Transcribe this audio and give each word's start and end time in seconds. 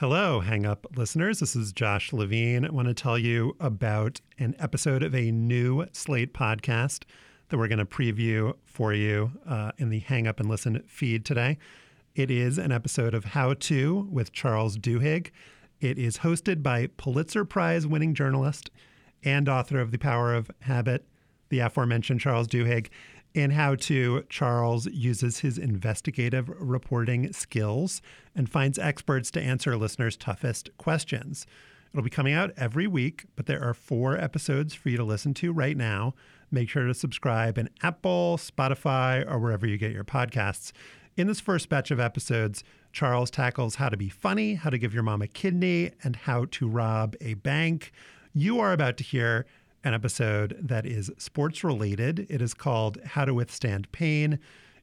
Hello, 0.00 0.40
Hang 0.40 0.66
Up 0.66 0.86
listeners. 0.94 1.40
This 1.40 1.56
is 1.56 1.72
Josh 1.72 2.12
Levin. 2.12 2.66
I 2.66 2.70
want 2.70 2.86
to 2.86 2.92
tell 2.92 3.16
you 3.16 3.56
about 3.58 4.20
an 4.38 4.54
episode 4.58 5.02
of 5.02 5.14
a 5.14 5.30
new 5.30 5.86
Slate 5.92 6.34
podcast 6.34 7.04
that 7.48 7.56
we're 7.56 7.66
going 7.66 7.78
to 7.78 7.86
preview 7.86 8.52
for 8.66 8.92
you 8.92 9.32
uh, 9.48 9.72
in 9.78 9.88
the 9.88 10.00
Hang 10.00 10.26
Up 10.26 10.38
and 10.38 10.50
Listen 10.50 10.82
feed 10.86 11.24
today. 11.24 11.56
It 12.14 12.30
is 12.30 12.58
an 12.58 12.72
episode 12.72 13.14
of 13.14 13.24
How 13.24 13.54
To 13.54 14.06
with 14.10 14.32
Charles 14.32 14.76
Duhigg. 14.76 15.30
It 15.80 15.98
is 15.98 16.18
hosted 16.18 16.62
by 16.62 16.88
Pulitzer 16.98 17.46
Prize 17.46 17.86
winning 17.86 18.12
journalist 18.12 18.70
and 19.24 19.48
author 19.48 19.80
of 19.80 19.92
The 19.92 19.98
Power 19.98 20.34
of 20.34 20.50
Habit, 20.60 21.06
the 21.48 21.60
aforementioned 21.60 22.20
Charles 22.20 22.48
Duhigg. 22.48 22.88
In 23.36 23.50
How 23.50 23.74
To, 23.74 24.24
Charles 24.30 24.86
uses 24.86 25.40
his 25.40 25.58
investigative 25.58 26.48
reporting 26.58 27.34
skills 27.34 28.00
and 28.34 28.48
finds 28.48 28.78
experts 28.78 29.30
to 29.32 29.42
answer 29.42 29.76
listeners' 29.76 30.16
toughest 30.16 30.70
questions. 30.78 31.46
It'll 31.92 32.02
be 32.02 32.08
coming 32.08 32.32
out 32.32 32.52
every 32.56 32.86
week, 32.86 33.26
but 33.36 33.44
there 33.44 33.62
are 33.62 33.74
four 33.74 34.16
episodes 34.16 34.72
for 34.72 34.88
you 34.88 34.96
to 34.96 35.04
listen 35.04 35.34
to 35.34 35.52
right 35.52 35.76
now. 35.76 36.14
Make 36.50 36.70
sure 36.70 36.86
to 36.86 36.94
subscribe 36.94 37.58
in 37.58 37.68
Apple, 37.82 38.38
Spotify, 38.38 39.30
or 39.30 39.38
wherever 39.38 39.66
you 39.66 39.76
get 39.76 39.92
your 39.92 40.02
podcasts. 40.02 40.72
In 41.18 41.26
this 41.26 41.38
first 41.38 41.68
batch 41.68 41.90
of 41.90 42.00
episodes, 42.00 42.64
Charles 42.90 43.30
tackles 43.30 43.74
how 43.74 43.90
to 43.90 43.98
be 43.98 44.08
funny, 44.08 44.54
how 44.54 44.70
to 44.70 44.78
give 44.78 44.94
your 44.94 45.02
mom 45.02 45.20
a 45.20 45.28
kidney, 45.28 45.90
and 46.02 46.16
how 46.16 46.46
to 46.52 46.66
rob 46.66 47.14
a 47.20 47.34
bank. 47.34 47.92
You 48.32 48.60
are 48.60 48.72
about 48.72 48.96
to 48.96 49.04
hear 49.04 49.44
an 49.84 49.94
episode 49.94 50.56
that 50.60 50.86
is 50.86 51.10
sports 51.18 51.62
related. 51.62 52.26
It 52.28 52.42
is 52.42 52.54
called 52.54 52.98
How 53.04 53.24
to 53.24 53.34
Withstand 53.34 53.90
Pain. 53.92 54.38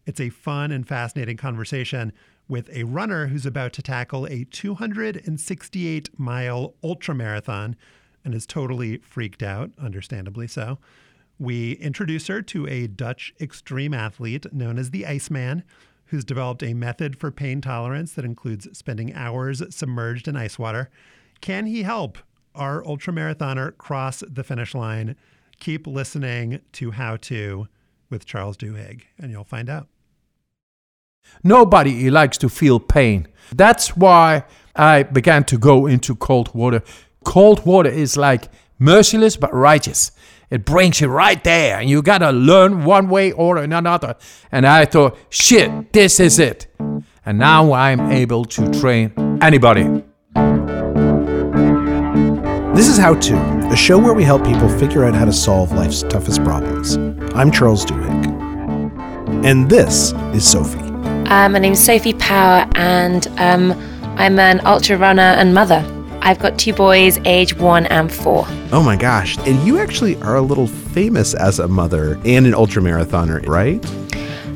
It's 0.06 0.20
a 0.20 0.30
fun 0.30 0.72
and 0.72 0.88
fascinating 0.88 1.38
conversation 1.38 2.14
with 2.48 2.70
a 2.74 2.84
runner 2.84 3.28
who's 3.28 3.46
about 3.46 3.74
to 3.74 3.82
tackle 3.82 4.26
a 4.28 4.46
268 4.46 6.20
mile 6.20 6.74
ultra 6.84 7.16
marathon 7.16 7.76
and 8.26 8.34
is 8.34 8.46
totally 8.46 8.98
freaked 8.98 9.44
out, 9.44 9.72
understandably 9.78 10.48
so. 10.48 10.80
We 11.40 11.74
introduce 11.74 12.28
her 12.28 12.42
to 12.42 12.68
a 12.68 12.88
Dutch 12.88 13.34
extreme 13.42 13.94
athlete 13.94 14.54
known 14.54 14.78
as 14.78 14.92
the 14.92 15.06
Iceman, 15.06 15.64
who's 16.06 16.24
developed 16.24 16.64
a 16.64 16.74
method 16.74 17.18
for 17.18 17.32
pain 17.32 17.60
tolerance 17.60 18.14
that 18.14 18.26
includes 18.26 18.68
spending 18.78 19.14
hours 19.14 19.62
submerged 19.74 20.28
in 20.28 20.36
ice 20.36 20.60
water. 20.60 20.90
Can 21.42 21.66
he 21.66 21.84
help 21.84 22.18
our 22.56 22.84
ultramarathoner 22.84 23.78
cross 23.78 24.24
the 24.28 24.44
finish 24.44 24.74
line. 24.76 25.16
Keep 25.60 25.88
listening 25.88 26.62
to 26.74 26.92
How 26.92 27.18
To 27.18 27.68
with 28.10 28.26
Charles 28.26 28.58
Duhigg, 28.58 29.04
and 29.18 29.32
you'll 29.32 29.44
find 29.44 29.70
out. 29.70 29.88
Nobody 31.44 32.10
likes 32.10 32.38
to 32.40 32.50
feel 32.50 32.80
pain. 32.80 33.28
That's 33.56 33.96
why 33.96 34.44
I 34.76 35.04
began 35.04 35.44
to 35.46 35.58
go 35.58 35.86
into 35.86 36.16
cold 36.16 36.54
water. 36.54 36.84
Cold 37.24 37.66
water 37.66 37.90
is 37.90 38.18
like 38.18 38.50
merciless 38.78 39.38
but 39.38 39.54
righteous. 39.54 40.12
It 40.50 40.66
brings 40.66 41.02
you 41.02 41.08
right 41.08 41.44
there, 41.44 41.80
and 41.80 41.90
you 41.90 42.02
gotta 42.02 42.32
learn 42.32 42.84
one 42.84 43.10
way 43.10 43.32
or 43.32 43.58
another. 43.58 44.16
And 44.52 44.68
I 44.68 44.86
thought, 44.86 45.18
shit, 45.30 45.94
this 45.94 46.20
is 46.20 46.38
it. 46.38 46.68
And 47.26 47.40
now 47.40 47.72
I'm 47.74 48.12
able 48.12 48.46
to 48.46 48.70
train 48.80 49.14
anybody. 49.42 50.04
This 52.74 52.88
is 52.88 52.98
How 52.98 53.14
To, 53.14 53.36
a 53.72 53.76
show 53.76 54.00
where 54.00 54.16
we 54.16 54.24
help 54.24 54.44
people 54.44 54.68
figure 54.68 55.04
out 55.04 55.14
how 55.14 55.26
to 55.26 55.32
solve 55.32 55.72
life's 55.74 56.02
toughest 56.02 56.44
problems. 56.44 56.96
I'm 57.36 57.52
Charles 57.52 57.86
Duhigg. 57.86 59.46
And 59.46 59.70
this 59.70 60.12
is 60.34 60.44
Sophie. 60.50 60.80
Uh, 60.80 61.50
my 61.50 61.60
name's 61.60 61.80
Sophie 61.80 62.16
Power, 62.16 62.68
and 62.74 63.28
um, 63.38 63.74
I'm 64.18 64.40
an 64.40 64.60
ultra 64.66 64.98
runner 64.98 65.22
and 65.22 65.54
mother. 65.54 65.86
I've 66.24 66.40
got 66.40 66.58
two 66.58 66.74
boys, 66.74 67.20
age 67.26 67.56
one 67.56 67.86
and 67.86 68.12
four. 68.12 68.48
Oh 68.72 68.82
my 68.82 68.96
gosh. 68.96 69.38
And 69.46 69.60
you 69.68 69.78
actually 69.78 70.20
are 70.24 70.38
a 70.38 70.42
little 70.42 70.66
famous 70.66 71.36
as 71.36 71.60
a 71.60 71.68
mother 71.68 72.20
and 72.26 72.48
an 72.48 72.56
ultra 72.56 72.82
marathoner, 72.82 73.48
right? 73.48 73.86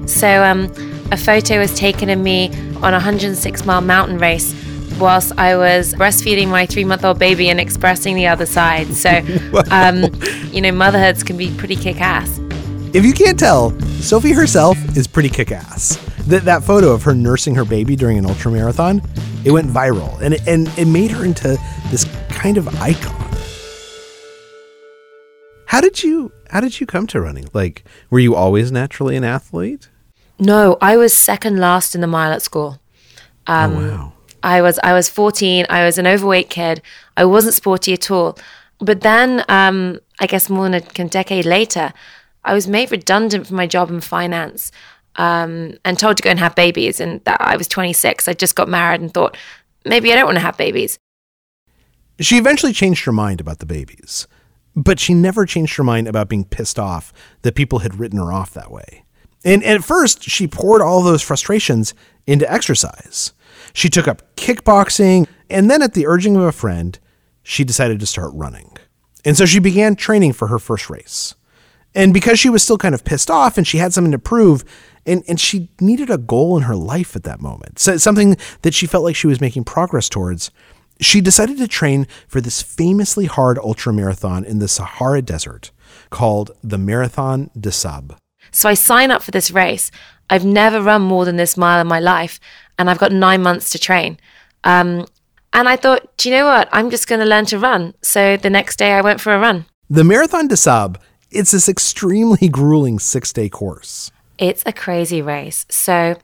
So, 0.09 0.44
um, 0.44 0.72
a 1.12 1.18
photo 1.18 1.59
was 1.59 1.72
taken 1.75 2.09
of 2.09 2.18
me 2.18 2.50
on 2.78 2.96
a 2.96 2.97
106 2.97 3.66
mile 3.68 3.81
mountain 3.81 4.18
race 4.18 4.56
whilst 5.00 5.38
I 5.38 5.56
was 5.56 5.94
breastfeeding 5.94 6.47
my 6.47 6.66
three 6.66 6.84
month 6.84 7.06
old 7.06 7.19
baby 7.19 7.50
and 7.50 7.59
expressing 7.59 8.16
the 8.16 8.28
other 8.28 8.46
side. 8.46 8.94
So, 8.94 9.09
um, 9.72 10.06
you 10.52 10.62
know, 10.62 10.72
motherhoods 10.72 11.24
can 11.24 11.38
be 11.38 11.56
pretty 11.58 11.75
kick 11.75 12.02
ass. 12.02 12.40
If 12.94 13.06
you 13.06 13.13
can't 13.13 13.38
tell, 13.38 13.80
Sophie 14.02 14.31
herself 14.31 14.78
is 14.97 15.07
pretty 15.07 15.30
kick 15.30 15.52
ass. 15.52 15.97
That, 16.28 16.44
that 16.46 16.63
photo 16.63 16.91
of 16.91 17.03
her 17.03 17.13
nursing 17.13 17.56
her 17.56 17.66
baby 17.66 17.96
during 17.96 18.18
an 18.18 18.25
ultra 18.25 18.52
marathon, 18.52 19.02
it 19.46 19.52
went 19.52 19.68
viral 19.68 20.19
and 20.22 20.34
it, 20.34 20.47
and 20.47 20.68
it 20.78 20.86
made 20.86 21.12
her 21.12 21.24
into 21.24 21.57
this 21.90 22.06
kind 22.30 22.57
of 22.57 22.68
icon. 22.81 23.16
How 25.68 25.81
did 25.81 26.02
you 26.02 26.31
how 26.50 26.62
did 26.62 26.80
you 26.80 26.88
come 26.88 27.07
to 27.07 27.22
running? 27.22 27.47
Like, 27.53 27.84
were 28.09 28.19
you 28.19 28.36
always 28.36 28.72
naturally 28.72 29.16
an 29.16 29.24
athlete? 29.24 29.90
No, 30.40 30.78
I 30.81 30.97
was 30.97 31.16
second 31.16 31.59
last 31.59 31.94
in 31.94 32.02
the 32.02 32.07
mile 32.07 32.31
at 32.31 32.41
school. 32.41 32.80
Um, 33.47 33.75
oh 33.75 33.90
wow. 33.90 34.13
I 34.44 34.62
was 34.62 34.80
I 34.84 34.94
was 34.94 35.09
14. 35.09 35.66
I 35.70 35.86
was 35.86 35.98
an 35.98 36.08
overweight 36.08 36.50
kid. 36.50 36.81
I 37.16 37.25
wasn't 37.25 37.56
sporty 37.56 37.94
at 37.94 38.12
all. 38.12 38.38
But 38.80 39.02
then, 39.02 39.44
um, 39.50 40.00
I 40.20 40.28
guess 40.28 40.50
more 40.50 40.70
than 40.70 40.75
a 40.75 41.09
decade 41.09 41.46
later, 41.46 41.94
I 42.44 42.53
was 42.53 42.68
made 42.68 42.92
redundant 42.92 43.48
from 43.48 43.58
my 43.58 43.68
job 43.68 43.90
in 43.90 44.02
finance 44.02 44.72
um, 45.16 45.78
and 45.84 45.98
told 45.98 46.18
to 46.18 46.24
go 46.24 46.30
and 46.30 46.40
have 46.40 46.56
babies. 46.56 47.00
And 47.00 47.24
that, 47.25 47.42
I 47.42 47.58
was 47.58 47.68
26. 47.68 48.28
I 48.28 48.34
just 48.34 48.56
got 48.56 48.70
married 48.70 49.02
and 49.02 49.14
thought 49.14 49.36
maybe 49.84 50.12
I 50.12 50.16
don't 50.16 50.25
want 50.25 50.38
to 50.38 50.42
have 50.42 50.58
babies. 50.58 50.98
She 52.19 52.38
eventually 52.38 52.74
changed 52.74 53.06
her 53.06 53.12
mind 53.12 53.42
about 53.42 53.59
the 53.59 53.66
babies, 53.66 54.28
but 54.75 55.00
she 55.00 55.14
never 55.14 55.46
changed 55.46 55.75
her 55.78 55.84
mind 55.84 56.08
about 56.08 56.30
being 56.30 56.46
pissed 56.46 56.80
off 56.80 57.14
that 57.44 57.56
people 57.56 57.80
had 57.80 58.00
written 58.00 58.18
her 58.18 58.31
off 58.31 58.54
that 58.54 58.72
way. 58.72 59.04
And, 59.46 59.64
and 59.64 59.80
at 59.80 59.84
first, 59.84 60.24
she 60.24 60.48
poured 60.48 60.81
all 60.81 61.04
those 61.04 61.22
frustrations 61.22 61.94
into 62.25 62.52
exercise. 62.52 63.34
She 63.74 63.90
took 63.90 64.08
up 64.08 64.36
kickboxing, 64.36 65.28
and 65.50 65.70
then 65.70 65.82
at 65.82 65.94
the 65.94 66.08
urging 66.08 66.36
of 66.36 66.44
a 66.44 66.52
friend, 66.52 66.98
she 67.44 67.64
decided 67.64 68.00
to 68.00 68.06
start 68.06 68.32
running. 68.34 68.78
And 69.24 69.38
so 69.38 69.46
she 69.46 69.60
began 69.60 69.96
training 69.96 70.34
for 70.34 70.48
her 70.48 70.60
first 70.60 70.90
race. 70.90 71.36
And 71.96 72.14
because 72.14 72.40
she 72.40 72.50
was 72.50 72.62
still 72.62 72.78
kind 72.78 72.94
of 72.94 73.04
pissed 73.04 73.32
off 73.32 73.58
and 73.58 73.66
she 73.66 73.78
had 73.78 73.94
something 73.94 74.12
to 74.12 74.20
prove, 74.20 74.64
and, 75.06 75.24
and 75.28 75.40
she 75.40 75.70
needed 75.80 76.10
a 76.10 76.18
goal 76.18 76.58
in 76.58 76.64
her 76.64 76.76
life 76.76 77.16
at 77.16 77.24
that 77.24 77.42
moment, 77.42 77.80
so 77.80 77.98
something 77.98 78.38
that 78.62 78.74
she 78.74 78.86
felt 78.86 79.04
like 79.04 79.16
she 79.16 79.28
was 79.28 79.42
making 79.42 79.64
progress 79.64 80.10
towards, 80.10 80.52
she 81.00 81.22
decided 81.22 81.58
to 81.58 81.68
train 81.68 82.08
for 82.28 82.42
this 82.42 82.62
famously 82.62 83.26
hard 83.26 83.58
ultra 83.60 83.94
marathon 83.94 84.44
in 84.44 84.60
the 84.60 84.68
Sahara 84.68 85.22
Desert 85.22 85.72
called 86.10 86.52
the 86.64 86.78
Marathon 86.78 87.50
des 87.60 87.72
Sables. 87.72 88.20
So 88.52 88.70
I 88.70 88.74
sign 88.74 89.12
up 89.12 89.24
for 89.24 89.32
this 89.32 89.52
race. 89.52 89.92
I've 90.30 90.46
never 90.46 90.82
run 90.82 91.02
more 91.02 91.26
than 91.26 91.38
this 91.38 91.58
mile 91.58 91.80
in 91.82 91.88
my 91.88 92.00
life 92.00 92.40
and 92.78 92.90
I've 92.90 92.98
got 92.98 93.12
nine 93.12 93.42
months 93.42 93.70
to 93.72 93.80
train. 93.80 94.20
Um, 94.64 95.06
and 95.54 95.68
I 95.68 95.76
thought, 95.76 96.16
do 96.18 96.30
you 96.30 96.36
know 96.36 96.46
what? 96.46 96.70
I'm 96.72 96.90
just 96.90 97.08
going 97.08 97.20
to 97.20 97.26
learn 97.26 97.46
to 97.46 97.60
run. 97.60 97.94
So 98.02 98.38
the 98.38 98.50
next 98.50 98.78
day 98.78 98.92
I 98.92 99.02
went 99.02 99.22
for 99.22 99.34
a 99.34 99.40
run. 99.40 99.66
The 99.90 100.04
Marathon 100.04 100.48
des 100.48 100.58
Sables, 100.58 100.98
it's 101.32 101.52
this 101.52 101.70
extremely 101.70 102.48
grueling 102.52 103.00
six 103.00 103.34
day 103.34 103.50
course. 103.50 104.12
It's 104.38 104.64
a 104.66 104.74
crazy 104.74 105.22
race. 105.22 105.66
So 105.70 106.16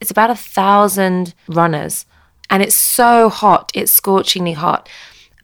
it's 0.00 0.10
about 0.10 0.30
a 0.30 0.34
thousand 0.34 1.34
runners 1.48 2.04
and 2.50 2.62
it's 2.62 2.74
so 2.74 3.28
hot. 3.28 3.70
It's 3.74 3.92
scorchingly 3.92 4.52
hot. 4.52 4.88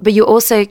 But 0.01 0.13
you're 0.13 0.27
also 0.27 0.67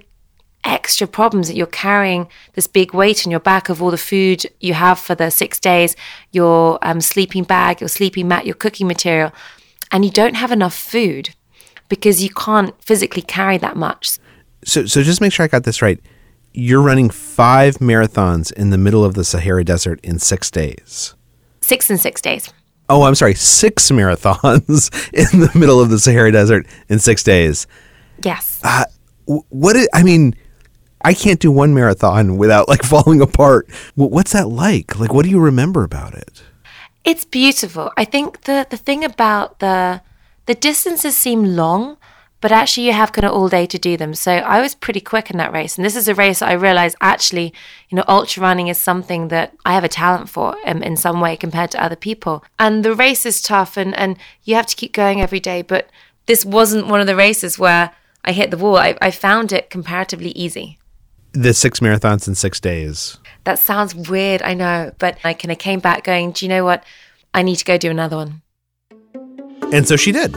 extra 0.64 1.08
problems 1.08 1.48
that 1.48 1.56
you're 1.56 1.66
carrying 1.66 2.28
this 2.54 2.68
big 2.68 2.94
weight 2.94 3.26
on 3.26 3.32
your 3.32 3.40
back 3.40 3.70
of 3.70 3.82
all 3.82 3.90
the 3.90 3.98
food 3.98 4.46
you 4.60 4.74
have 4.74 5.00
for 5.00 5.16
the 5.16 5.32
six 5.32 5.60
days, 5.60 5.96
your 6.32 6.78
um, 6.82 7.00
sleeping 7.00 7.44
bag, 7.44 7.80
your 7.80 7.88
sleeping 7.88 8.28
mat, 8.28 8.46
your 8.46 8.56
cooking 8.56 8.88
material 8.88 9.32
and 9.92 10.06
you 10.06 10.12
don't 10.12 10.36
have 10.36 10.52
enough 10.52 10.76
food 10.76 11.36
because 11.90 12.24
you 12.24 12.30
can't 12.30 12.80
physically 12.84 13.22
carry 13.22 13.58
that 13.58 13.76
much. 13.76 14.20
So, 14.66 14.86
so 14.86 15.04
just 15.04 15.22
make 15.22 15.32
sure 15.32 15.44
I 15.44 15.48
got 15.48 15.64
this 15.64 15.82
right. 15.82 16.00
You're 16.54 16.82
running 16.82 17.10
five 17.10 17.78
marathons 17.78 18.52
in 18.52 18.72
the 18.72 18.78
middle 18.78 19.06
of 19.06 19.14
the 19.14 19.24
Sahara 19.24 19.64
Desert 19.64 20.00
in 20.04 20.20
six 20.20 20.50
days. 20.50 21.16
Six 21.62 21.90
and 21.90 22.00
six 22.00 22.22
days. 22.22 22.52
Oh, 22.90 23.04
I'm 23.04 23.16
sorry. 23.16 23.36
Six 23.36 23.92
marathons 23.92 24.90
in 25.14 25.40
the 25.42 25.52
middle 25.58 25.80
of 25.80 25.90
the 25.90 26.00
Sahara 26.00 26.32
Desert 26.32 26.66
in 26.90 27.00
six 27.00 27.24
days. 27.24 27.68
Yes. 28.24 28.60
Uh, 28.64 28.86
what? 29.26 29.76
Is, 29.76 29.88
I 29.94 30.04
mean, 30.04 30.36
I 31.02 31.14
can't 31.14 31.40
do 31.40 31.52
one 31.52 31.74
marathon 31.74 32.38
without 32.38 32.68
like 32.68 32.84
falling 32.84 33.22
apart. 33.22 33.70
What's 33.96 34.34
that 34.34 34.50
like? 34.50 35.00
Like, 35.00 35.14
what 35.14 35.24
do 35.24 35.30
you 35.30 35.40
remember 35.40 35.84
about 35.84 36.14
it? 36.14 36.44
It's 37.08 37.24
beautiful. 37.24 37.90
I 37.96 38.04
think 38.04 38.42
the 38.42 38.68
the 38.70 38.76
thing 38.76 39.06
about 39.06 39.60
the 39.60 40.02
the 40.46 40.54
distances 40.56 41.16
seem 41.16 41.56
long, 41.56 41.96
but 42.42 42.52
actually 42.52 42.86
you 42.88 42.92
have 42.92 43.14
kind 43.14 43.26
of 43.26 43.32
all 43.32 43.48
day 43.48 43.66
to 43.66 43.80
do 43.80 43.96
them. 43.96 44.14
So 44.14 44.32
I 44.32 44.60
was 44.60 44.76
pretty 44.76 45.00
quick 45.00 45.32
in 45.32 45.38
that 45.38 45.54
race, 45.54 45.78
and 45.78 45.86
this 45.86 45.96
is 45.96 46.10
a 46.10 46.14
race 46.14 46.42
I 46.42 46.52
realized 46.52 46.98
actually, 47.00 47.54
you 47.88 47.96
know, 47.96 48.04
ultra 48.10 48.44
running 48.44 48.68
is 48.68 48.78
something 48.78 49.30
that 49.30 49.54
I 49.66 49.74
have 49.74 49.86
a 49.86 49.96
talent 50.02 50.28
for 50.30 50.58
um, 50.66 50.84
in 50.84 50.98
some 50.98 51.22
way 51.22 51.38
compared 51.38 51.72
to 51.72 51.82
other 51.82 51.96
people. 51.96 52.44
And 52.60 52.84
the 52.84 52.94
race 52.94 53.26
is 53.26 53.42
tough, 53.42 53.78
and 53.78 53.96
and 53.96 54.18
you 54.44 54.56
have 54.56 54.68
to 54.68 54.76
keep 54.76 54.92
going 54.92 55.22
every 55.22 55.40
day, 55.40 55.62
but 55.62 55.90
this 56.26 56.44
wasn't 56.44 56.88
one 56.88 57.00
of 57.00 57.08
the 57.08 57.16
races 57.16 57.58
where 57.58 57.92
I 58.26 58.34
hit 58.34 58.52
the 58.52 58.58
wall. 58.58 58.76
I, 58.76 58.98
I 59.02 59.12
found 59.12 59.54
it 59.54 59.70
comparatively 59.70 60.32
easy. 60.32 60.78
The 61.32 61.54
six 61.54 61.80
marathons 61.80 62.28
in 62.28 62.36
six 62.36 62.60
days. 62.60 63.18
That 63.48 63.60
sounds 63.60 63.96
weird, 63.96 64.42
I 64.42 64.56
know, 64.56 64.92
but 65.00 65.20
I 65.24 65.34
kind 65.34 65.54
of 65.54 65.58
came 65.58 65.80
back 65.80 66.04
going, 66.04 66.34
do 66.34 66.44
you 66.44 66.50
know 66.50 66.66
what? 66.66 66.84
I 67.34 67.44
need 67.44 67.56
to 67.56 67.64
go 67.64 67.78
do 67.78 67.90
another 67.90 68.18
one. 68.18 68.42
And 69.72 69.88
so 69.88 69.96
she 69.96 70.12
did. 70.12 70.36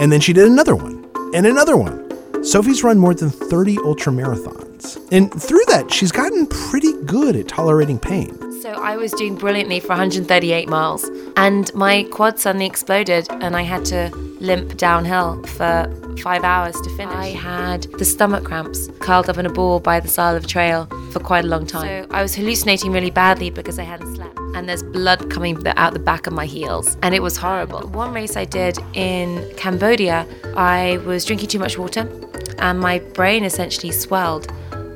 And 0.00 0.12
then 0.12 0.20
she 0.20 0.32
did 0.32 0.46
another 0.46 0.76
one 0.76 1.04
and 1.34 1.48
another 1.48 1.76
one. 1.76 2.44
Sophie's 2.44 2.84
run 2.84 2.96
more 2.96 3.12
than 3.12 3.30
30 3.30 3.78
ultra 3.78 4.12
marathons. 4.12 5.04
And 5.10 5.34
through 5.34 5.64
that, 5.66 5.92
she's 5.92 6.12
gotten 6.12 6.46
pretty 6.46 6.92
good 7.06 7.34
at 7.34 7.48
tolerating 7.48 7.98
pain. 7.98 8.38
So 8.62 8.72
I 8.72 8.96
was 8.96 9.12
doing 9.12 9.36
brilliantly 9.36 9.78
for 9.78 9.90
138 9.90 10.68
miles, 10.68 11.08
and 11.36 11.72
my 11.74 12.02
quad 12.10 12.40
suddenly 12.40 12.66
exploded, 12.66 13.28
and 13.30 13.54
I 13.56 13.62
had 13.62 13.84
to 13.86 14.10
limp 14.40 14.76
downhill 14.76 15.40
for 15.44 15.86
five 16.22 16.42
hours 16.42 16.74
to 16.80 16.90
finish. 16.96 17.14
I 17.14 17.28
had 17.28 17.82
the 17.98 18.04
stomach 18.04 18.42
cramps, 18.42 18.88
curled 18.98 19.30
up 19.30 19.38
in 19.38 19.46
a 19.46 19.52
ball 19.52 19.78
by 19.78 20.00
the 20.00 20.08
side 20.08 20.34
of 20.34 20.42
the 20.42 20.48
trail 20.48 20.86
for 21.12 21.20
quite 21.20 21.44
a 21.44 21.46
long 21.46 21.66
time. 21.66 22.04
So 22.04 22.10
I 22.10 22.20
was 22.20 22.34
hallucinating 22.34 22.90
really 22.90 23.10
badly 23.10 23.50
because 23.50 23.78
I 23.78 23.84
hadn't 23.84 24.16
slept, 24.16 24.36
and 24.56 24.68
there's 24.68 24.82
blood 24.82 25.30
coming 25.30 25.64
out 25.76 25.92
the 25.92 26.00
back 26.00 26.26
of 26.26 26.32
my 26.32 26.46
heels, 26.46 26.96
and 27.02 27.14
it 27.14 27.22
was 27.22 27.36
horrible. 27.36 27.86
One 27.88 28.12
race 28.12 28.36
I 28.36 28.44
did 28.44 28.76
in 28.94 29.54
Cambodia, 29.56 30.26
I 30.56 31.00
was 31.06 31.24
drinking 31.24 31.50
too 31.50 31.60
much 31.60 31.78
water, 31.78 32.10
and 32.58 32.80
my 32.80 32.98
brain 32.98 33.44
essentially 33.44 33.92
swelled, 33.92 34.50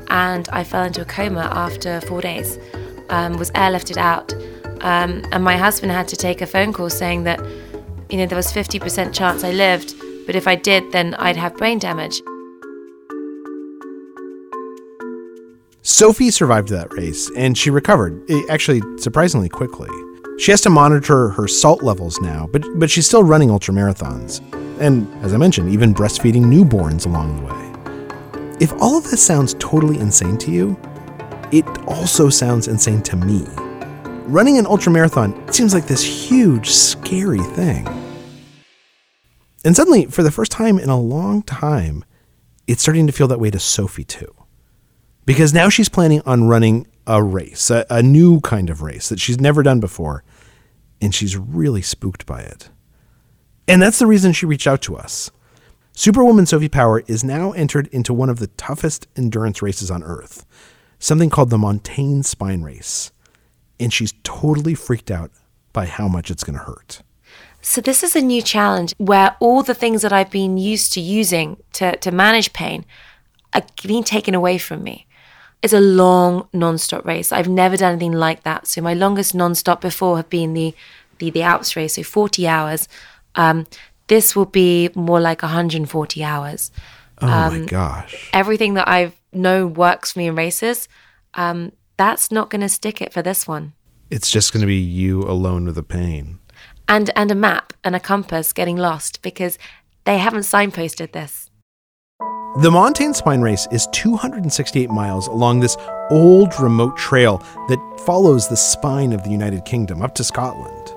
and 0.09 0.49
I 0.49 0.65
fell 0.65 0.83
into 0.83 1.03
a 1.03 1.05
coma 1.05 1.49
after 1.53 2.01
four 2.01 2.21
days 2.21 2.59
um, 3.13 3.37
was 3.37 3.51
airlifted 3.53 3.99
out. 3.99 4.33
Um, 4.83 5.23
and 5.31 5.45
my 5.45 5.57
husband 5.57 5.93
had 5.93 6.09
to 6.09 6.17
take 6.17 6.41
a 6.41 6.47
phone 6.47 6.73
call 6.73 6.91
saying 6.91 7.23
that, 7.25 7.39
you 8.11 8.17
know, 8.19 8.27
there 8.27 8.37
was 8.37 8.49
50% 8.49 9.15
chance 9.15 9.45
I 9.45 9.53
lived, 9.53 9.95
but 10.27 10.35
if 10.35 10.49
I 10.49 10.57
did, 10.57 10.91
then 10.91 11.15
I'd 11.15 11.37
have 11.37 11.57
brain 11.57 11.79
damage. 11.79 12.21
Sophie 15.83 16.31
survived 16.31 16.69
that 16.69 16.93
race 16.93 17.31
and 17.37 17.57
she 17.57 17.71
recovered, 17.71 18.21
eh, 18.31 18.43
actually, 18.49 18.81
surprisingly 18.99 19.49
quickly. 19.49 19.91
She 20.39 20.51
has 20.51 20.61
to 20.63 20.71
monitor 20.71 21.29
her 21.31 21.47
salt 21.47 21.83
levels 21.83 22.21
now, 22.21 22.49
but, 22.51 22.65
but 22.77 22.91
she's 22.91 23.07
still 23.07 23.23
running 23.23 23.51
ultramarathons. 23.51 24.41
And 24.81 25.13
as 25.23 25.35
I 25.35 25.37
mentioned, 25.37 25.71
even 25.71 25.95
breastfeeding 25.95 26.45
newborns 26.45 27.07
along 27.07 27.37
the 27.37 27.53
way. 27.53 28.57
If 28.59 28.73
all 28.81 28.97
of 28.97 29.05
this 29.05 29.25
sounds 29.25 29.55
totally 29.59 29.99
insane 29.99 30.39
to 30.39 30.51
you, 30.51 30.77
it 31.53 31.67
also 31.87 32.31
sounds 32.31 32.67
insane 32.67 33.03
to 33.03 33.17
me. 33.17 33.45
Running 34.27 34.57
an 34.57 34.65
ultramarathon 34.65 35.53
seems 35.53 35.75
like 35.75 35.87
this 35.87 36.03
huge, 36.03 36.71
scary 36.71 37.43
thing. 37.55 37.87
And 39.65 39.77
suddenly, 39.77 40.07
for 40.07 40.23
the 40.23 40.31
first 40.31 40.51
time 40.51 40.79
in 40.79 40.89
a 40.89 40.99
long 40.99 41.43
time, 41.43 42.05
it's 42.67 42.83
starting 42.83 43.07
to 43.07 43.13
feel 43.13 43.29
that 43.29 43.39
way 43.39 43.51
to 43.51 43.59
Sophie 43.59 44.05
too. 44.05 44.35
Because 45.27 45.53
now 45.53 45.69
she's 45.69 45.89
planning 45.89 46.23
on 46.25 46.49
running 46.49 46.87
a 47.07 47.23
race, 47.23 47.71
a, 47.71 47.85
a 47.91 48.03
new 48.03 48.41
kind 48.41 48.71
of 48.71 48.83
race 48.83 49.09
that 49.09 49.21
she's 49.21 49.41
never 49.41 49.63
done 49.63 49.79
before, 49.79 50.25
and 51.01 51.15
she's 51.15 51.37
really 51.37 51.83
spooked 51.83 52.27
by 52.27 52.41
it. 52.41 52.71
And 53.69 53.81
that's 53.81 53.99
the 53.99 54.07
reason 54.07 54.33
she 54.33 54.47
reached 54.47 54.67
out 54.67 54.83
to 54.83 54.97
us. 54.97 55.31
Superwoman 55.93 56.47
Sophie 56.47 56.69
Power 56.69 57.05
is 57.07 57.23
now 57.23 57.53
entered 57.53 57.87
into 57.89 58.15
one 58.15 58.31
of 58.31 58.39
the 58.39 58.47
toughest 58.49 59.07
endurance 59.15 59.61
races 59.61 59.91
on 59.91 60.03
earth 60.03 60.47
something 61.03 61.31
called 61.31 61.51
the 61.51 61.59
Montane 61.59 62.25
Spine 62.25 62.63
Race. 62.63 63.11
And 63.81 63.93
she's 63.93 64.15
totally 64.23 64.75
freaked 64.75 65.11
out 65.11 65.31
by 65.73 65.87
how 65.87 66.07
much 66.07 66.31
it's 66.31 66.45
going 66.45 66.59
to 66.59 66.65
hurt. 66.65 67.03
So, 67.61 67.81
this 67.81 68.03
is 68.03 68.17
a 68.17 68.21
new 68.21 68.43
challenge 68.43 68.95
where 68.99 69.37
all 69.41 69.63
the 69.63 69.75
things 69.75 70.03
that 70.03 70.13
I've 70.13 70.31
been 70.31 70.59
used 70.59 70.93
to 70.95 71.01
using 71.01 71.59
to, 71.75 71.97
to 71.97 72.11
manage 72.11 72.53
pain 72.53 72.85
are 73.53 73.63
being 73.85 74.05
taken 74.05 74.35
away 74.35 74.59
from 74.59 74.83
me. 74.83 75.07
It's 75.63 75.73
a 75.73 75.81
long 75.81 76.49
non-stop 76.53 77.05
race. 77.05 77.31
I've 77.31 77.49
never 77.49 77.77
done 77.77 77.93
anything 77.93 78.13
like 78.13 78.43
that. 78.43 78.67
So 78.67 78.81
my 78.81 78.95
longest 78.95 79.35
non-stop 79.35 79.81
before 79.81 80.17
have 80.17 80.29
been 80.29 80.55
the 80.55 80.75
the, 81.19 81.31
the 81.31 81.43
Alps 81.43 81.77
race, 81.77 81.95
so 81.95 82.03
40 82.03 82.49
hours. 82.49 82.89
Um, 83.37 83.67
this 84.09 84.35
will 84.35 84.47
be 84.47 84.91
more 84.97 85.21
like 85.21 85.43
140 85.43 86.25
hours. 86.25 86.73
Oh 87.21 87.29
um, 87.29 87.61
my 87.61 87.67
gosh! 87.67 88.31
Everything 88.33 88.75
that 88.75 88.89
I've 88.89 89.15
know 89.33 89.67
works 89.67 90.13
for 90.13 90.19
me 90.19 90.27
in 90.27 90.35
races, 90.35 90.89
um, 91.35 91.73
that's 91.97 92.31
not 92.31 92.51
going 92.51 92.61
to 92.61 92.69
stick 92.69 93.01
it 93.01 93.13
for 93.13 93.23
this 93.23 93.47
one. 93.47 93.73
It's 94.11 94.31
just 94.31 94.53
going 94.53 94.61
to 94.61 94.67
be 94.67 94.77
you 94.77 95.23
alone 95.23 95.65
with 95.65 95.77
the 95.77 95.83
pain. 95.83 96.39
And 96.89 97.11
and 97.17 97.31
a 97.31 97.35
map 97.35 97.73
and 97.85 97.97
a 97.97 98.01
compass 98.01 98.53
getting 98.53 98.77
lost 98.77 99.23
because 99.23 99.57
they 100.05 100.19
haven't 100.19 100.41
signposted 100.41 101.13
this. 101.13 101.51
The 102.61 102.71
Montane 102.71 103.15
Spine 103.15 103.41
Race 103.41 103.67
is 103.71 103.87
268 103.93 104.91
miles 104.91 105.27
along 105.27 105.61
this 105.61 105.77
old 106.11 106.53
remote 106.61 106.99
trail 106.99 107.39
that 107.69 108.03
follows 108.05 108.47
the 108.47 108.57
spine 108.57 109.15
of 109.15 109.25
the 109.25 109.31
United 109.31 109.65
Kingdom 109.65 110.03
up 110.03 110.15
to 110.17 110.25
Scotland. 110.25 110.93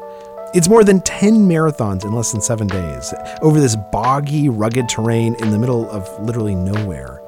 It's 0.54 0.68
more 0.68 0.84
than 0.84 1.00
10 1.02 1.48
marathons 1.48 2.04
in 2.04 2.12
less 2.12 2.34
than 2.34 2.42
seven 2.42 2.68
days 2.68 3.14
over 3.42 3.62
this 3.62 3.78
boggy, 3.94 4.50
rugged 4.50 4.90
terrain 4.90 5.36
in 5.36 5.52
the 5.52 5.58
middle 5.58 5.90
of 5.92 6.10
literally 6.22 6.56
nowhere. 6.56 7.22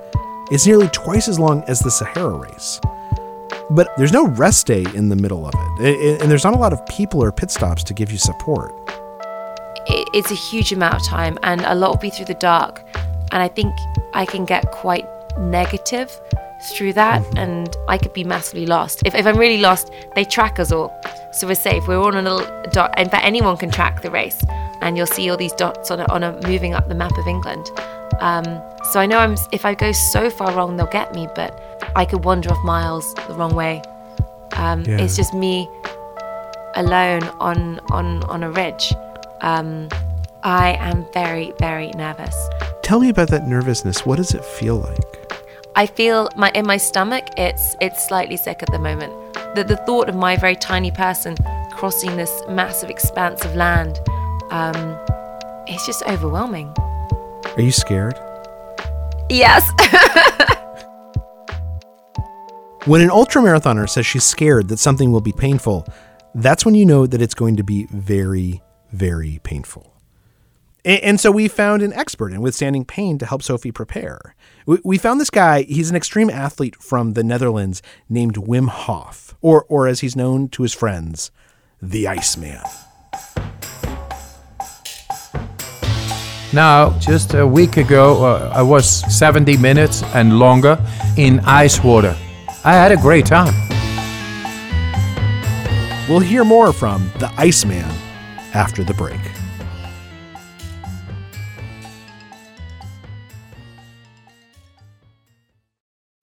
It's 0.49 0.65
nearly 0.65 0.87
twice 0.89 1.27
as 1.27 1.39
long 1.39 1.63
as 1.63 1.79
the 1.79 1.91
Sahara 1.91 2.37
race. 2.37 2.79
But 3.69 3.89
there's 3.97 4.13
no 4.13 4.27
rest 4.27 4.65
day 4.67 4.85
in 4.95 5.09
the 5.09 5.15
middle 5.15 5.45
of 5.45 5.53
it, 5.79 6.21
and 6.21 6.31
there's 6.31 6.45
not 6.45 6.53
a 6.53 6.57
lot 6.57 6.71
of 6.71 6.85
people 6.85 7.21
or 7.21 7.31
pit 7.33 7.51
stops 7.51 7.83
to 7.83 7.93
give 7.93 8.11
you 8.11 8.17
support. 8.17 8.73
It's 9.89 10.31
a 10.31 10.35
huge 10.35 10.71
amount 10.71 10.95
of 10.95 11.05
time, 11.05 11.37
and 11.43 11.61
a 11.61 11.75
lot 11.75 11.91
will 11.91 11.97
be 11.97 12.09
through 12.09 12.25
the 12.25 12.33
dark. 12.35 12.81
And 13.31 13.43
I 13.43 13.49
think 13.49 13.75
I 14.13 14.25
can 14.25 14.45
get 14.45 14.71
quite 14.71 15.05
negative 15.37 16.17
through 16.71 16.93
that, 16.93 17.21
mm-hmm. 17.21 17.37
and 17.37 17.75
I 17.89 17.97
could 17.97 18.13
be 18.13 18.23
massively 18.23 18.65
lost. 18.65 19.01
If, 19.05 19.15
if 19.15 19.27
I'm 19.27 19.37
really 19.37 19.59
lost, 19.59 19.91
they 20.15 20.23
track 20.23 20.59
us 20.59 20.71
all. 20.71 20.97
So 21.33 21.45
we're 21.45 21.55
safe. 21.55 21.87
We're 21.87 21.97
all 21.97 22.07
on 22.07 22.15
a 22.15 22.21
little 22.33 22.63
dot. 22.71 22.97
In 22.97 23.09
fact, 23.09 23.25
anyone 23.25 23.57
can 23.57 23.69
track 23.69 24.01
the 24.01 24.09
race, 24.09 24.41
and 24.81 24.95
you'll 24.95 25.07
see 25.07 25.29
all 25.29 25.37
these 25.37 25.53
dots 25.53 25.91
on 25.91 25.99
a, 25.99 26.05
on 26.05 26.23
a 26.23 26.39
moving 26.47 26.73
up 26.73 26.87
the 26.87 26.95
map 26.95 27.17
of 27.17 27.27
England. 27.27 27.69
Um, 28.19 28.45
so 28.91 28.99
I 28.99 29.05
know 29.05 29.19
I'm, 29.19 29.35
if 29.51 29.65
I 29.65 29.73
go 29.73 29.91
so 29.91 30.29
far 30.29 30.51
wrong, 30.53 30.77
they'll 30.77 30.87
get 30.87 31.13
me, 31.13 31.27
but 31.35 31.59
I 31.95 32.05
could 32.05 32.23
wander 32.23 32.51
off 32.51 32.63
miles 32.63 33.13
the 33.27 33.33
wrong 33.33 33.55
way. 33.55 33.81
Um, 34.53 34.83
yeah. 34.83 34.97
It's 35.01 35.15
just 35.15 35.33
me 35.33 35.69
alone 36.75 37.23
on 37.39 37.79
on 37.91 38.23
on 38.23 38.43
a 38.43 38.51
ridge. 38.51 38.93
Um, 39.41 39.89
I 40.43 40.73
am 40.79 41.05
very 41.13 41.53
very 41.59 41.89
nervous. 41.91 42.35
Tell 42.83 42.99
me 42.99 43.09
about 43.09 43.29
that 43.29 43.47
nervousness. 43.47 44.05
What 44.05 44.17
does 44.17 44.33
it 44.33 44.43
feel 44.43 44.77
like? 44.77 45.31
I 45.75 45.85
feel 45.85 46.29
my 46.35 46.51
in 46.55 46.65
my 46.65 46.77
stomach. 46.77 47.25
It's 47.37 47.75
it's 47.81 48.07
slightly 48.07 48.37
sick 48.37 48.63
at 48.63 48.71
the 48.71 48.79
moment. 48.79 49.13
The 49.55 49.63
the 49.63 49.77
thought 49.77 50.09
of 50.09 50.15
my 50.15 50.37
very 50.37 50.55
tiny 50.55 50.91
person 50.91 51.35
crossing 51.71 52.15
this 52.15 52.41
massive 52.49 52.89
expanse 52.89 53.45
of 53.45 53.55
land, 53.55 53.99
um, 54.49 54.97
it's 55.67 55.85
just 55.85 56.01
overwhelming. 56.07 56.73
Are 57.57 57.63
you 57.63 57.71
scared? 57.71 58.13
Yes. 59.31 59.67
when 62.85 63.01
an 63.01 63.09
ultramarathoner 63.09 63.89
says 63.89 64.05
she's 64.05 64.23
scared 64.23 64.67
that 64.67 64.77
something 64.77 65.11
will 65.11 65.21
be 65.21 65.31
painful, 65.31 65.87
that's 66.35 66.65
when 66.65 66.75
you 66.75 66.85
know 66.85 67.07
that 67.07 67.19
it's 67.19 67.33
going 67.33 67.55
to 67.55 67.63
be 67.63 67.87
very, 67.89 68.61
very 68.91 69.39
painful. 69.41 69.91
And, 70.85 71.19
so 71.19 71.31
we 71.31 71.47
found 71.47 71.81
an 71.81 71.93
expert 71.93 72.31
in 72.31 72.41
withstanding 72.41 72.85
pain 72.85 73.17
to 73.17 73.25
help 73.25 73.41
Sophie 73.41 73.71
prepare. 73.71 74.35
We, 74.67 74.99
found 74.99 75.19
this 75.19 75.31
guy, 75.31 75.63
he's 75.63 75.89
an 75.89 75.95
extreme 75.95 76.29
athlete 76.29 76.75
from 76.75 77.13
the 77.13 77.23
Netherlands 77.23 77.81
named 78.07 78.35
Wim 78.35 78.69
Hof, 78.69 79.35
or, 79.41 79.65
or 79.67 79.87
as 79.87 80.01
he's 80.01 80.15
known 80.15 80.47
to 80.49 80.61
his 80.61 80.75
friends, 80.75 81.31
the 81.81 82.07
Iceman. 82.07 82.61
Now, 86.53 86.97
just 86.99 87.33
a 87.33 87.45
week 87.45 87.75
ago, 87.75 88.23
uh, 88.23 88.51
I 88.55 88.61
was 88.61 88.87
70 89.13 89.57
minutes 89.57 90.01
and 90.15 90.39
longer 90.39 90.81
in 91.17 91.41
ice 91.41 91.83
water. 91.83 92.15
I 92.63 92.73
had 92.73 92.93
a 92.93 92.97
great 92.97 93.25
time. 93.25 93.53
We'll 96.07 96.19
hear 96.19 96.45
more 96.45 96.71
from 96.71 97.11
the 97.19 97.29
Iceman 97.37 97.83
after 98.53 98.81
the 98.81 98.93
break. 98.93 99.19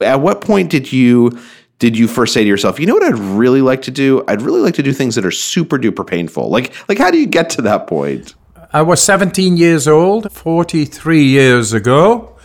At 0.01 0.21
what 0.21 0.41
point 0.41 0.71
did 0.71 0.91
you 0.91 1.39
did 1.81 1.99
you 1.99 2.09
first 2.09 2.33
say 2.33 2.43
to 2.43 2.49
yourself, 2.49 2.81
you 2.81 2.87
know 2.87 2.95
what 2.95 3.03
I'd 3.03 3.19
really 3.19 3.61
like 3.61 3.83
to 3.83 3.91
do? 3.91 4.25
I'd 4.27 4.41
really 4.41 4.61
like 4.61 4.75
to 4.75 4.83
do 4.83 4.93
things 4.93 5.17
that 5.17 5.27
are 5.27 5.31
super 5.31 5.79
duper 5.79 6.07
painful. 6.07 6.49
Like 6.49 6.73
like 6.89 6.97
how 6.97 7.11
do 7.11 7.19
you 7.19 7.27
get 7.27 7.51
to 7.51 7.63
that 7.63 7.87
point? 7.87 8.35
I 8.75 8.83
was 8.83 9.01
17 9.01 9.57
years 9.57 9.87
old, 9.87 10.33
43 10.33 11.23
years 11.23 11.73
ago, 11.73 12.37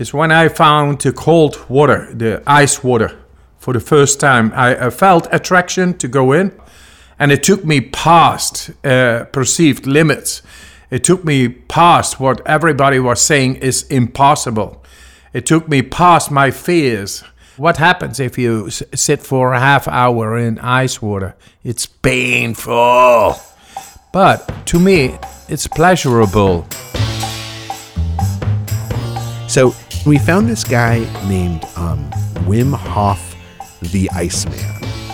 is 0.00 0.12
when 0.12 0.32
I 0.32 0.48
found 0.48 1.00
the 1.00 1.12
cold 1.12 1.64
water, 1.68 2.12
the 2.12 2.42
ice 2.44 2.82
water, 2.82 3.16
for 3.56 3.72
the 3.72 3.78
first 3.78 4.18
time. 4.18 4.50
I, 4.56 4.86
I 4.86 4.90
felt 4.90 5.28
attraction 5.30 5.96
to 5.98 6.08
go 6.08 6.32
in, 6.32 6.50
and 7.20 7.30
it 7.30 7.44
took 7.44 7.64
me 7.64 7.80
past 7.82 8.70
uh, 8.84 9.26
perceived 9.26 9.86
limits. 9.86 10.42
It 10.90 11.04
took 11.04 11.24
me 11.24 11.48
past 11.48 12.18
what 12.18 12.44
everybody 12.44 12.98
was 12.98 13.20
saying 13.22 13.54
is 13.62 13.84
impossible. 13.84 14.82
It 15.32 15.46
took 15.46 15.68
me 15.68 15.82
past 15.82 16.32
my 16.32 16.50
fears. 16.50 17.22
What 17.56 17.76
happens 17.76 18.18
if 18.18 18.36
you 18.36 18.66
s- 18.66 18.82
sit 18.96 19.20
for 19.22 19.52
a 19.52 19.60
half 19.60 19.86
hour 19.86 20.36
in 20.36 20.58
ice 20.58 21.00
water? 21.00 21.36
It's 21.62 21.86
painful. 21.86 23.36
But 24.12 24.66
to 24.66 24.78
me, 24.78 25.18
it's 25.48 25.66
pleasurable. 25.66 26.66
So 29.48 29.74
we 30.06 30.18
found 30.18 30.48
this 30.48 30.64
guy 30.64 30.98
named 31.28 31.64
um, 31.76 32.10
Wim 32.46 32.74
Hof, 32.74 33.36
the 33.80 34.10
Iceman. 34.12 34.58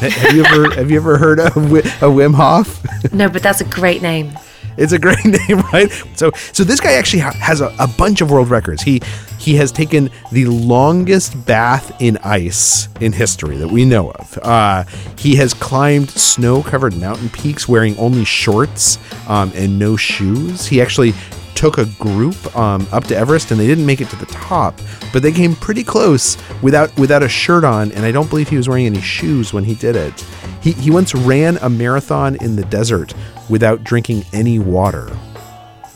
Have 0.01 0.35
you 0.35 0.45
ever 0.45 0.75
have 0.75 0.91
you 0.91 0.99
ever 0.99 1.17
heard 1.17 1.41
of 1.41 1.55
Wi- 1.55 1.81
of 1.81 2.13
Wim 2.15 2.35
Hof? 2.35 2.83
No, 3.13 3.29
but 3.31 3.43
that's 3.43 3.61
a 3.61 3.65
great 3.65 4.03
name. 4.03 4.33
It's 4.77 4.93
a 4.93 4.99
great 4.99 5.25
name, 5.25 5.61
right? 5.73 5.91
So, 6.15 6.31
so 6.53 6.65
this 6.65 6.81
guy 6.81 6.93
actually 6.93 7.21
ha- 7.21 7.37
has 7.41 7.61
a, 7.61 7.75
a 7.79 7.87
bunch 7.87 8.21
of 8.21 8.31
world 8.31 8.51
records. 8.51 8.83
He 8.83 9.01
he 9.39 9.55
has 9.57 9.71
taken 9.71 10.11
the 10.33 10.47
longest 10.47 11.45
bath 11.47 11.95
in 12.01 12.19
ice 12.25 12.89
in 13.01 13.13
history 13.13 13.57
that 13.59 13.69
we 13.69 13.85
know 13.85 14.11
of. 14.13 14.39
Uh, 14.43 14.85
he 15.19 15.37
has 15.37 15.55
climbed 15.55 16.11
snow-covered 16.11 16.97
mountain 16.97 17.29
peaks 17.29 17.69
wearing 17.69 17.97
only 17.99 18.25
shorts 18.25 18.99
um, 19.29 19.53
and 19.55 19.79
no 19.79 19.95
shoes. 19.97 20.67
He 20.67 20.81
actually 20.81 21.13
took 21.57 21.79
a 21.79 21.87
group 21.99 22.57
um, 22.57 22.87
up 22.93 23.05
to 23.05 23.17
Everest, 23.17 23.51
and 23.51 23.59
they 23.59 23.67
didn't 23.67 23.87
make 23.87 24.01
it 24.01 24.09
to 24.11 24.17
the 24.17 24.27
top, 24.27 24.79
but 25.13 25.23
they 25.23 25.33
came 25.33 25.57
pretty 25.57 25.83
close 25.83 26.37
without 26.63 26.97
without 26.99 27.23
a 27.23 27.29
shirt 27.29 27.65
on, 27.65 27.91
and 27.93 28.05
I 28.05 28.13
don't 28.13 28.31
believe 28.31 28.49
he 28.49 28.57
was 28.57 28.69
wearing 28.69 28.87
any 28.87 29.01
shoes 29.01 29.53
when 29.53 29.65
he 29.65 29.75
did 29.75 29.97
it. 29.97 30.25
He, 30.63 30.73
he 30.73 30.91
once 30.91 31.15
ran 31.15 31.57
a 31.59 31.71
marathon 31.71 32.37
in 32.37 32.57
the 32.57 32.65
desert 32.65 33.15
without 33.49 33.83
drinking 33.83 34.25
any 34.33 34.59
water. 34.59 35.17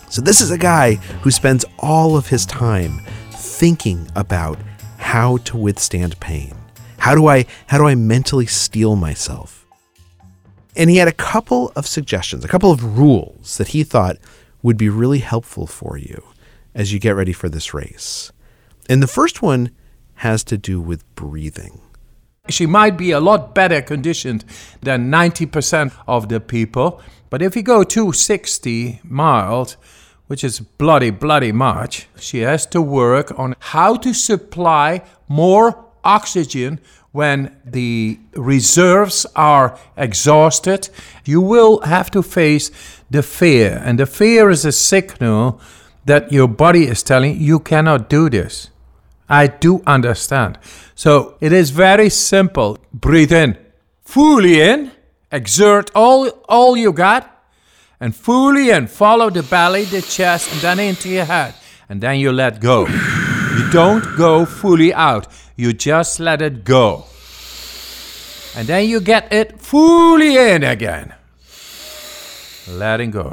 So, 0.09 0.23
this 0.23 0.41
is 0.41 0.51
a 0.51 0.59
guy 0.59 0.95
who 1.23 1.31
spends 1.31 1.65
all 1.79 2.17
of 2.17 2.27
his 2.27 2.47
time 2.47 3.01
thinking 3.31 4.09
about 4.17 4.59
how 4.97 5.37
to 5.39 5.57
withstand 5.57 6.19
pain. 6.21 6.55
How 6.99 7.15
do 7.15 7.27
I 7.27 7.47
how 7.67 7.79
do 7.79 7.87
I 7.87 7.95
mentally 7.95 8.47
steel 8.47 8.97
myself? 8.97 9.67
And 10.77 10.89
he 10.89 10.97
had 10.97 11.09
a 11.09 11.13
couple 11.13 11.73
of 11.77 11.87
suggestions, 11.87 12.45
a 12.45 12.49
couple 12.49 12.71
of 12.71 12.99
rules 12.99 13.59
that 13.59 13.69
he 13.69 13.83
thought 13.83 14.17
would 14.63 14.77
be 14.77 14.89
really 14.89 15.21
helpful 15.21 15.67
for 15.67 15.97
you 15.97 16.23
as 16.75 16.93
you 16.93 16.99
get 16.99 17.17
ready 17.17 17.33
for 17.33 17.49
this 17.49 17.75
race. 17.75 18.33
And 18.89 19.03
the 19.03 19.07
first 19.07 19.43
one 19.43 19.71
has 20.17 20.45
to 20.45 20.59
do 20.59 20.81
with 20.81 21.05
breathing. 21.15 21.81
She 22.49 22.67
might 22.67 22.97
be 22.97 23.11
a 23.11 23.21
lot 23.21 23.55
better 23.55 23.81
conditioned 23.81 24.45
than 24.83 25.11
90% 25.11 25.93
of 26.07 26.29
the 26.29 26.41
people. 26.41 27.01
But 27.29 27.43
if 27.43 27.55
you 27.55 27.63
go 27.63 27.85
to 27.85 27.89
260 27.89 29.01
miles, 29.05 29.77
which 30.27 30.43
is 30.43 30.61
bloody, 30.61 31.11
bloody 31.11 31.53
much, 31.53 32.09
she 32.19 32.41
has 32.41 32.67
to 32.67 32.83
work 32.83 33.39
on 33.39 33.55
how 33.59 33.97
to 33.97 34.13
supply 34.13 35.03
more 35.29 35.85
oxygen 36.05 36.81
when 37.13 37.57
the 37.65 38.19
reserves 38.35 39.27
are 39.35 39.79
exhausted. 39.97 40.89
You 41.25 41.41
will 41.41 41.81
have 41.81 42.11
to 42.13 42.23
face 42.23 42.71
the 43.11 43.23
fear. 43.23 43.83
And 43.85 43.99
the 43.99 44.07
fear 44.07 44.49
is 44.51 44.65
a 44.65 44.73
signal 44.73 45.61
that 46.05 46.33
your 46.33 46.49
body 46.49 46.87
is 46.87 47.03
telling 47.03 47.41
you 47.41 47.59
cannot 47.59 48.09
do 48.09 48.31
this. 48.31 48.71
I 49.29 49.47
do 49.47 49.83
understand. 49.87 50.59
So 50.95 51.37
it 51.41 51.53
is 51.53 51.71
very 51.71 52.09
simple. 52.09 52.79
Breathe 52.93 53.33
in, 53.33 53.57
fully 54.03 54.61
in, 54.61 54.93
exert 55.31 55.91
all, 55.95 56.29
all 56.49 56.77
you 56.77 56.93
got, 56.93 57.45
and 58.01 58.15
fully 58.15 58.71
in. 58.71 58.87
Follow 58.87 59.31
the 59.31 59.43
belly, 59.43 59.85
the 59.85 60.03
chest, 60.03 60.51
and 60.53 60.61
then 60.61 60.81
into 60.81 61.09
your 61.09 61.27
head. 61.27 61.55
And 61.89 62.01
then 62.01 62.19
you 62.19 62.33
let 62.33 62.61
go. 62.61 62.87
You 62.87 63.71
don't 63.71 64.05
go 64.17 64.45
fully 64.47 64.95
out, 64.95 65.27
you 65.57 65.73
just 65.73 66.19
let 66.19 66.41
it 66.41 66.65
go. 66.65 67.05
And 68.57 68.67
then 68.67 68.89
you 68.89 69.01
get 69.01 69.33
it 69.33 69.61
fully 69.61 70.37
in 70.37 70.65
again. 70.65 71.15
Letting 72.71 73.11
go. 73.11 73.33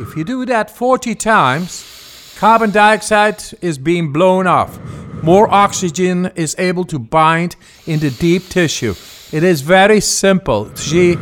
If 0.00 0.16
you 0.16 0.24
do 0.24 0.46
that 0.46 0.70
40 0.70 1.14
times, 1.14 2.34
carbon 2.38 2.70
dioxide 2.70 3.42
is 3.60 3.78
being 3.78 4.12
blown 4.12 4.46
off. 4.46 4.78
More 5.22 5.52
oxygen 5.52 6.30
is 6.34 6.54
able 6.58 6.84
to 6.86 6.98
bind 6.98 7.56
in 7.86 8.00
the 8.00 8.10
deep 8.10 8.48
tissue. 8.48 8.94
It 9.32 9.42
is 9.42 9.60
very 9.60 10.00
simple. 10.00 10.74
She 10.74 11.16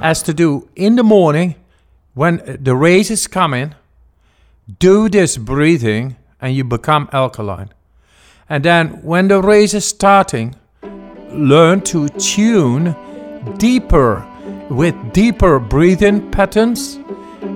has 0.00 0.22
to 0.22 0.34
do 0.34 0.68
in 0.74 0.96
the 0.96 1.04
morning 1.04 1.54
when 2.14 2.58
the 2.60 2.74
race 2.74 3.10
is 3.10 3.26
coming, 3.26 3.74
do 4.78 5.08
this 5.08 5.36
breathing 5.36 6.16
and 6.40 6.54
you 6.54 6.64
become 6.64 7.08
alkaline. 7.12 7.70
And 8.48 8.64
then 8.64 9.02
when 9.02 9.28
the 9.28 9.40
race 9.40 9.74
is 9.74 9.84
starting, 9.84 10.56
learn 11.30 11.80
to 11.82 12.08
tune 12.08 12.96
deeper 13.58 14.26
with 14.70 15.12
deeper 15.12 15.58
breathing 15.58 16.30
patterns 16.30 16.98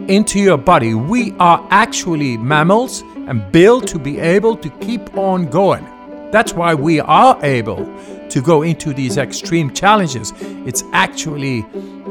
into 0.08 0.38
your 0.38 0.58
body. 0.58 0.94
We 0.94 1.32
are 1.38 1.66
actually 1.70 2.36
mammals 2.36 3.02
and 3.26 3.50
built 3.52 3.86
to 3.88 3.98
be 3.98 4.18
able 4.18 4.56
to 4.56 4.70
keep 4.80 5.16
on 5.16 5.46
going. 5.46 5.84
That's 6.30 6.52
why 6.52 6.74
we 6.74 7.00
are 7.00 7.38
able 7.42 7.86
to 8.28 8.42
go 8.42 8.62
into 8.62 8.92
these 8.92 9.16
extreme 9.16 9.72
challenges. 9.72 10.32
It's 10.66 10.84
actually 10.92 11.64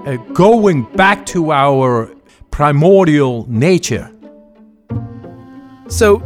uh, 0.05 0.17
going 0.33 0.83
back 0.95 1.25
to 1.27 1.51
our 1.51 2.09
primordial 2.49 3.45
nature. 3.47 4.11
So 5.87 6.23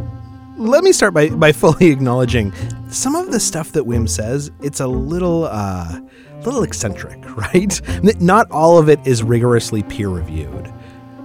let 0.56 0.82
me 0.82 0.92
start 0.92 1.12
by, 1.14 1.28
by 1.28 1.52
fully 1.62 1.88
acknowledging 1.90 2.52
some 2.88 3.14
of 3.14 3.30
the 3.30 3.40
stuff 3.40 3.72
that 3.72 3.84
Wim 3.84 4.08
says, 4.08 4.50
it's 4.62 4.80
a 4.80 4.86
little 4.86 5.44
uh 5.44 6.00
little 6.44 6.62
eccentric, 6.62 7.18
right? 7.36 7.80
Not 8.20 8.50
all 8.50 8.78
of 8.78 8.88
it 8.88 9.04
is 9.06 9.22
rigorously 9.22 9.82
peer 9.82 10.08
reviewed. 10.08 10.72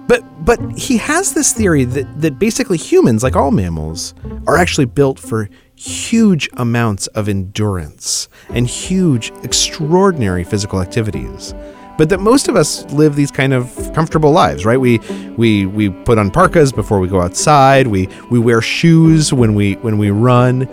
But 0.07 0.23
but 0.45 0.59
he 0.77 0.97
has 0.97 1.33
this 1.33 1.51
theory 1.51 1.83
that, 1.83 2.21
that 2.21 2.39
basically 2.39 2.77
humans, 2.77 3.23
like 3.23 3.35
all 3.35 3.51
mammals, 3.51 4.13
are 4.47 4.57
actually 4.57 4.85
built 4.85 5.19
for 5.19 5.49
huge 5.75 6.49
amounts 6.53 7.07
of 7.07 7.27
endurance 7.27 8.29
and 8.49 8.65
huge, 8.67 9.31
extraordinary 9.43 10.43
physical 10.43 10.81
activities. 10.81 11.53
But 11.97 12.09
that 12.09 12.19
most 12.19 12.47
of 12.47 12.55
us 12.55 12.85
live 12.91 13.15
these 13.15 13.31
kind 13.31 13.53
of 13.53 13.91
comfortable 13.93 14.31
lives, 14.31 14.65
right? 14.65 14.79
We 14.79 14.99
we 15.35 15.65
we 15.65 15.89
put 15.89 16.17
on 16.17 16.31
parkas 16.31 16.71
before 16.71 16.99
we 16.99 17.07
go 17.07 17.21
outside. 17.21 17.87
We 17.87 18.07
we 18.29 18.39
wear 18.39 18.61
shoes 18.61 19.33
when 19.33 19.55
we 19.55 19.73
when 19.75 19.97
we 19.97 20.11
run, 20.11 20.69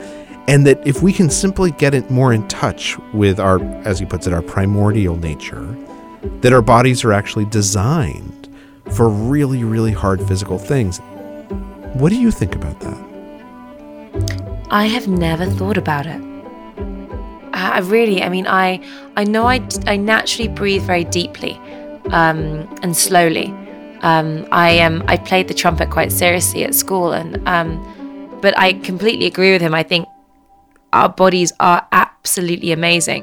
and 0.48 0.66
that 0.66 0.86
if 0.86 1.02
we 1.02 1.12
can 1.12 1.30
simply 1.30 1.70
get 1.72 1.94
it 1.94 2.10
more 2.10 2.32
in 2.32 2.46
touch 2.48 2.98
with 3.12 3.40
our, 3.40 3.62
as 3.84 3.98
he 3.98 4.06
puts 4.06 4.26
it, 4.26 4.32
our 4.32 4.42
primordial 4.42 5.16
nature, 5.16 5.64
that 6.40 6.52
our 6.52 6.62
bodies 6.62 7.04
are 7.04 7.12
actually 7.12 7.44
designed 7.46 8.48
for 8.92 9.08
really 9.08 9.64
really 9.64 9.92
hard 9.92 10.26
physical 10.26 10.58
things. 10.58 10.98
What 11.94 12.10
do 12.10 12.16
you 12.16 12.30
think 12.30 12.54
about 12.54 12.80
that? 12.80 12.98
I 14.70 14.86
have 14.86 15.08
never 15.08 15.46
thought 15.46 15.78
about 15.78 16.06
it. 16.06 16.20
I 17.52 17.78
really, 17.78 18.22
I 18.22 18.28
mean, 18.28 18.46
I, 18.46 18.84
I 19.16 19.24
know 19.24 19.46
I, 19.46 19.66
I 19.86 19.96
naturally 19.96 20.48
breathe 20.48 20.82
very 20.82 21.04
deeply 21.04 21.54
um, 22.10 22.68
and 22.82 22.96
slowly. 22.96 23.54
Um, 24.02 24.46
I 24.52 24.80
um, 24.80 25.02
I 25.08 25.16
played 25.16 25.48
the 25.48 25.54
trumpet 25.54 25.90
quite 25.90 26.12
seriously 26.12 26.64
at 26.64 26.74
school, 26.74 27.12
and 27.12 27.46
um, 27.48 28.38
but 28.42 28.58
I 28.58 28.74
completely 28.74 29.26
agree 29.26 29.52
with 29.52 29.62
him. 29.62 29.74
I 29.74 29.82
think 29.82 30.06
our 30.94 31.08
bodies 31.08 31.52
are 31.60 31.86
absolutely 31.92 32.72
amazing. 32.72 33.22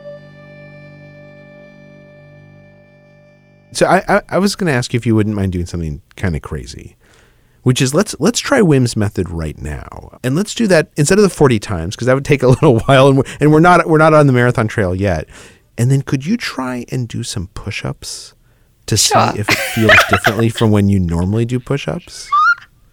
So 3.73 3.85
I, 3.85 4.03
I, 4.07 4.21
I 4.29 4.37
was 4.39 4.55
going 4.55 4.67
to 4.71 4.73
ask 4.77 4.93
you 4.93 4.97
if 4.97 5.05
you 5.05 5.15
wouldn't 5.15 5.35
mind 5.35 5.53
doing 5.53 5.65
something 5.65 6.01
kind 6.17 6.35
of 6.35 6.41
crazy, 6.41 6.97
which 7.63 7.81
is 7.81 7.93
let's 7.93 8.13
let's 8.19 8.39
try 8.39 8.61
Wim's 8.61 8.97
method 8.97 9.29
right 9.29 9.57
now, 9.57 10.19
and 10.23 10.35
let's 10.35 10.53
do 10.53 10.67
that 10.67 10.91
instead 10.97 11.17
of 11.17 11.23
the 11.23 11.29
forty 11.29 11.57
times 11.57 11.95
because 11.95 12.07
that 12.07 12.13
would 12.13 12.25
take 12.25 12.43
a 12.43 12.47
little 12.55 12.79
while, 12.81 13.07
and 13.07 13.17
we're, 13.19 13.23
and 13.39 13.51
we're 13.51 13.61
not 13.61 13.87
we're 13.87 13.97
not 13.97 14.13
on 14.13 14.27
the 14.27 14.33
marathon 14.33 14.67
trail 14.67 14.93
yet. 14.93 15.27
And 15.77 15.89
then 15.89 16.01
could 16.01 16.25
you 16.25 16.35
try 16.35 16.85
and 16.91 17.07
do 17.07 17.23
some 17.23 17.47
push-ups 17.47 18.33
to 18.87 18.97
Sure. 18.97 19.31
see 19.31 19.39
if 19.39 19.49
it 19.49 19.55
feels 19.57 19.93
differently 20.09 20.49
from 20.49 20.69
when 20.69 20.89
you 20.89 20.99
normally 20.99 21.45
do 21.45 21.59
push-ups? 21.59 22.29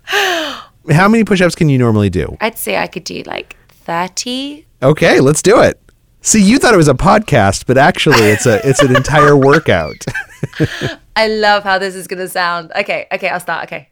How 0.06 1.08
many 1.08 1.24
push-ups 1.24 1.56
can 1.56 1.68
you 1.68 1.76
normally 1.76 2.08
do? 2.08 2.36
I'd 2.40 2.56
say 2.56 2.76
I 2.78 2.86
could 2.86 3.02
do 3.04 3.22
like 3.26 3.56
thirty. 3.68 4.67
Okay, 4.82 5.20
let's 5.20 5.42
do 5.42 5.60
it. 5.60 5.80
See, 6.20 6.42
you 6.42 6.58
thought 6.58 6.74
it 6.74 6.78
was 6.78 6.88
a 6.88 6.94
podcast, 6.94 7.64
but 7.66 7.78
actually 7.78 8.18
it's 8.18 8.46
a 8.46 8.66
it's 8.68 8.82
an 8.82 8.94
entire 8.94 9.36
workout. 9.50 10.04
I 11.16 11.28
love 11.28 11.62
how 11.64 11.78
this 11.78 11.94
is 11.94 12.06
gonna 12.06 12.28
sound. 12.28 12.72
Okay, 12.76 13.06
okay, 13.12 13.28
I'll 13.28 13.40
start. 13.40 13.64
Okay. 13.64 13.88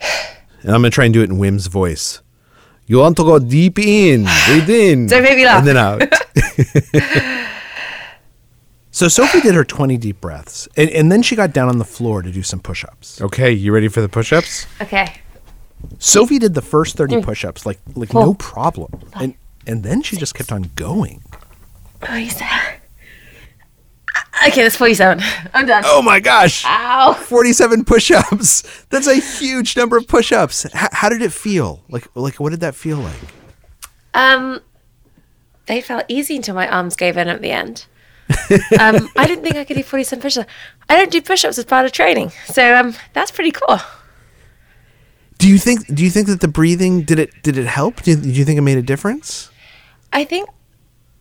And 0.00 0.70
I'm 0.72 0.80
gonna 0.80 0.90
try 0.90 1.04
and 1.04 1.14
do 1.14 1.22
it 1.22 1.30
in 1.30 1.38
Wim's 1.38 1.66
voice. 1.66 2.22
You 2.86 2.98
want 2.98 3.16
to 3.18 3.24
go 3.24 3.38
deep 3.38 3.78
in, 3.78 4.26
breathe 4.46 4.70
in, 4.70 5.06
Don't 5.06 5.22
make 5.22 5.36
me 5.36 5.44
laugh. 5.44 5.58
and 5.58 5.68
then 5.68 5.76
out. 5.76 6.02
So 8.90 9.06
Sophie 9.06 9.40
did 9.42 9.54
her 9.54 9.62
20 9.62 9.96
deep 9.96 10.20
breaths, 10.20 10.66
and, 10.76 10.90
and 10.90 11.12
then 11.12 11.22
she 11.22 11.36
got 11.36 11.52
down 11.52 11.68
on 11.68 11.78
the 11.78 11.84
floor 11.84 12.20
to 12.20 12.32
do 12.32 12.42
some 12.42 12.58
push 12.58 12.84
ups. 12.84 13.20
Okay, 13.22 13.52
you 13.52 13.72
ready 13.72 13.86
for 13.86 14.00
the 14.00 14.08
push-ups? 14.08 14.66
Okay. 14.80 15.14
Sophie 15.98 16.38
did 16.38 16.54
the 16.54 16.62
first 16.62 16.96
30 16.96 17.22
push 17.22 17.44
ups 17.44 17.66
like, 17.66 17.78
like 17.94 18.12
no 18.14 18.26
Four. 18.26 18.34
problem. 18.36 19.00
And, 19.14 19.34
and 19.66 19.82
then 19.82 20.02
she 20.02 20.16
just 20.16 20.34
kept 20.34 20.52
on 20.52 20.70
going. 20.76 21.22
47. 22.00 22.74
Okay, 24.46 24.62
that's 24.62 24.76
47. 24.76 25.22
I'm 25.52 25.66
done. 25.66 25.82
Oh 25.84 26.00
my 26.00 26.20
gosh. 26.20 26.62
Ow. 26.64 27.12
47 27.12 27.84
push-ups. 27.84 28.84
That's 28.90 29.08
a 29.08 29.16
huge 29.16 29.76
number 29.76 29.96
of 29.96 30.06
push-ups. 30.06 30.66
H- 30.66 30.72
how 30.92 31.08
did 31.08 31.22
it 31.22 31.32
feel? 31.32 31.82
Like 31.88 32.06
like 32.14 32.38
what 32.38 32.50
did 32.50 32.60
that 32.60 32.76
feel 32.76 32.98
like? 32.98 33.16
Um, 34.14 34.60
they 35.66 35.80
felt 35.80 36.04
easy 36.08 36.36
until 36.36 36.54
my 36.54 36.68
arms 36.68 36.94
gave 36.94 37.16
in 37.16 37.26
at 37.28 37.42
the 37.42 37.50
end. 37.50 37.86
um, 38.80 39.08
I 39.16 39.26
didn't 39.26 39.42
think 39.42 39.56
I 39.56 39.64
could 39.64 39.76
do 39.76 39.82
47 39.82 40.22
push-ups. 40.22 40.48
I 40.88 40.96
don't 40.96 41.10
do 41.10 41.20
push-ups 41.20 41.58
as 41.58 41.64
part 41.64 41.84
of 41.86 41.92
training, 41.92 42.30
so 42.46 42.76
um, 42.76 42.94
that's 43.14 43.30
pretty 43.32 43.50
cool. 43.50 43.78
Do 45.38 45.48
you 45.48 45.58
think 45.58 45.86
do 45.94 46.02
you 46.04 46.10
think 46.10 46.26
that 46.26 46.40
the 46.40 46.48
breathing 46.48 47.02
did 47.02 47.18
it 47.18 47.42
did 47.42 47.56
it 47.56 47.66
help? 47.66 48.02
Do 48.02 48.10
you, 48.10 48.16
do 48.16 48.28
you 48.28 48.44
think 48.44 48.58
it 48.58 48.62
made 48.62 48.78
a 48.78 48.82
difference? 48.82 49.50
I 50.12 50.24
think 50.24 50.48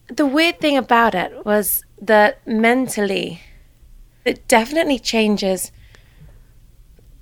the 0.07 0.25
weird 0.25 0.59
thing 0.59 0.75
about 0.75 1.13
it 1.13 1.45
was 1.45 1.83
that 2.01 2.45
mentally, 2.47 3.41
it 4.25 4.47
definitely 4.47 4.99
changes 4.99 5.71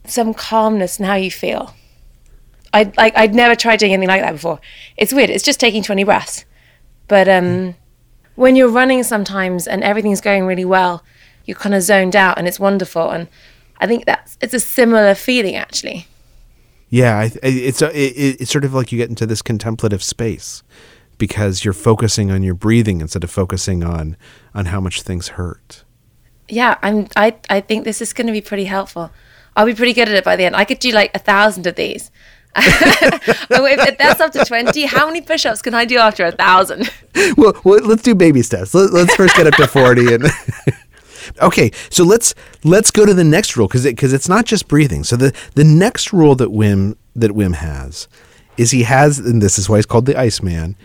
some 0.06 0.34
calmness 0.34 1.00
in 1.00 1.06
how 1.06 1.16
you 1.16 1.32
feel. 1.32 1.74
I 2.74 2.92
like 2.98 3.16
I'd 3.18 3.36
never 3.36 3.56
tried 3.56 3.80
doing 3.80 3.94
anything 3.94 4.08
like 4.08 4.22
that 4.22 4.34
before. 4.34 4.60
It's 4.96 5.14
weird. 5.14 5.30
It's 5.30 5.44
just 5.44 5.60
taking 5.60 5.84
twenty 5.84 6.04
breaths, 6.06 6.46
but 7.08 7.28
um, 7.28 7.76
when 8.36 8.56
you're 8.56 8.70
running 8.70 9.04
sometimes 9.04 9.68
and 9.68 9.84
everything's 9.84 10.22
going 10.22 10.46
really 10.46 10.66
well, 10.66 11.04
you're 11.46 11.58
kind 11.58 11.76
of 11.76 11.82
zoned 11.82 12.16
out 12.16 12.38
and 12.38 12.48
it's 12.48 12.60
wonderful. 12.60 13.10
And 13.10 13.28
I 13.80 13.88
think 13.88 14.06
that's 14.06 14.38
it's 14.42 14.54
a 14.54 14.60
similar 14.60 15.16
feeling 15.16 15.56
actually. 15.56 16.08
Yeah, 16.96 17.18
I, 17.18 17.24
I- 17.26 17.66
it's 17.70 17.82
a, 17.82 17.88
it, 17.98 18.42
it's 18.42 18.52
sort 18.52 18.66
of 18.66 18.74
like 18.74 18.92
you 18.92 18.98
get 18.98 19.10
into 19.10 19.26
this 19.26 19.42
contemplative 19.42 20.02
space 20.04 20.64
because 21.18 21.64
you're 21.64 21.74
focusing 21.74 22.32
on 22.32 22.44
your 22.44 22.56
breathing 22.56 23.02
instead 23.02 23.24
of 23.24 23.32
focusing 23.32 23.84
on 23.84 24.16
on 24.54 24.66
how 24.66 24.80
much 24.82 25.02
things 25.02 25.30
hurt. 25.40 25.84
yeah, 26.50 26.78
I'm. 26.84 27.08
I 27.16 27.36
I 27.50 27.60
think 27.62 27.84
this 27.86 28.02
is 28.02 28.14
going 28.14 28.28
to 28.28 28.34
be 28.34 28.42
pretty 28.42 28.66
helpful. 28.66 29.12
I'll 29.56 29.66
be 29.66 29.74
pretty 29.74 29.94
good 29.94 30.10
at 30.10 30.16
it 30.16 30.24
by 30.24 30.36
the 30.36 30.44
end. 30.46 30.56
I 30.56 30.66
could 30.66 30.80
do 30.80 30.92
like 30.92 31.12
a 31.16 31.20
thousand 31.20 31.68
of 31.68 31.76
these. 31.76 32.12
If, 33.58 33.80
if 33.90 33.98
that's 33.98 34.22
up 34.22 34.32
to 34.34 34.46
twenty, 34.46 34.86
how 34.86 35.08
many 35.08 35.22
push-ups 35.22 35.62
can 35.62 35.74
I 35.74 35.86
do 35.86 35.98
after 35.98 36.26
a 36.26 36.32
thousand? 36.32 36.90
well, 37.38 37.54
well, 37.64 37.80
let's 37.84 38.02
do 38.04 38.16
baby 38.16 38.42
steps. 38.42 38.74
Let, 38.74 38.92
let's 38.94 39.16
first 39.16 39.36
get 39.36 39.48
up 39.48 39.56
to 39.56 39.68
40 39.68 40.14
and 40.16 40.24
Okay, 41.42 41.72
so 41.90 42.04
let's 42.04 42.34
let's 42.64 42.92
go 42.92 43.06
to 43.06 43.14
the 43.14 43.24
next 43.24 43.58
rule 43.58 43.68
cuz 43.68 43.88
cuz 43.98 44.14
it's 44.14 44.30
not 44.30 44.46
just 44.46 44.68
breathing. 44.68 45.04
So 45.04 45.16
the 45.16 45.34
the 45.56 45.64
next 45.64 46.14
rule 46.14 46.36
that 46.36 46.50
Wim 46.50 46.96
that 47.16 47.32
Wim 47.32 47.56
has 47.56 48.08
is 48.58 48.72
he 48.72 48.84
has 48.84 49.20
and 49.20 49.42
this 49.42 49.58
is 49.58 49.70
why 49.70 49.78
he's 49.78 49.86
called 49.86 50.06
the 50.06 50.18
Iceman. 50.18 50.76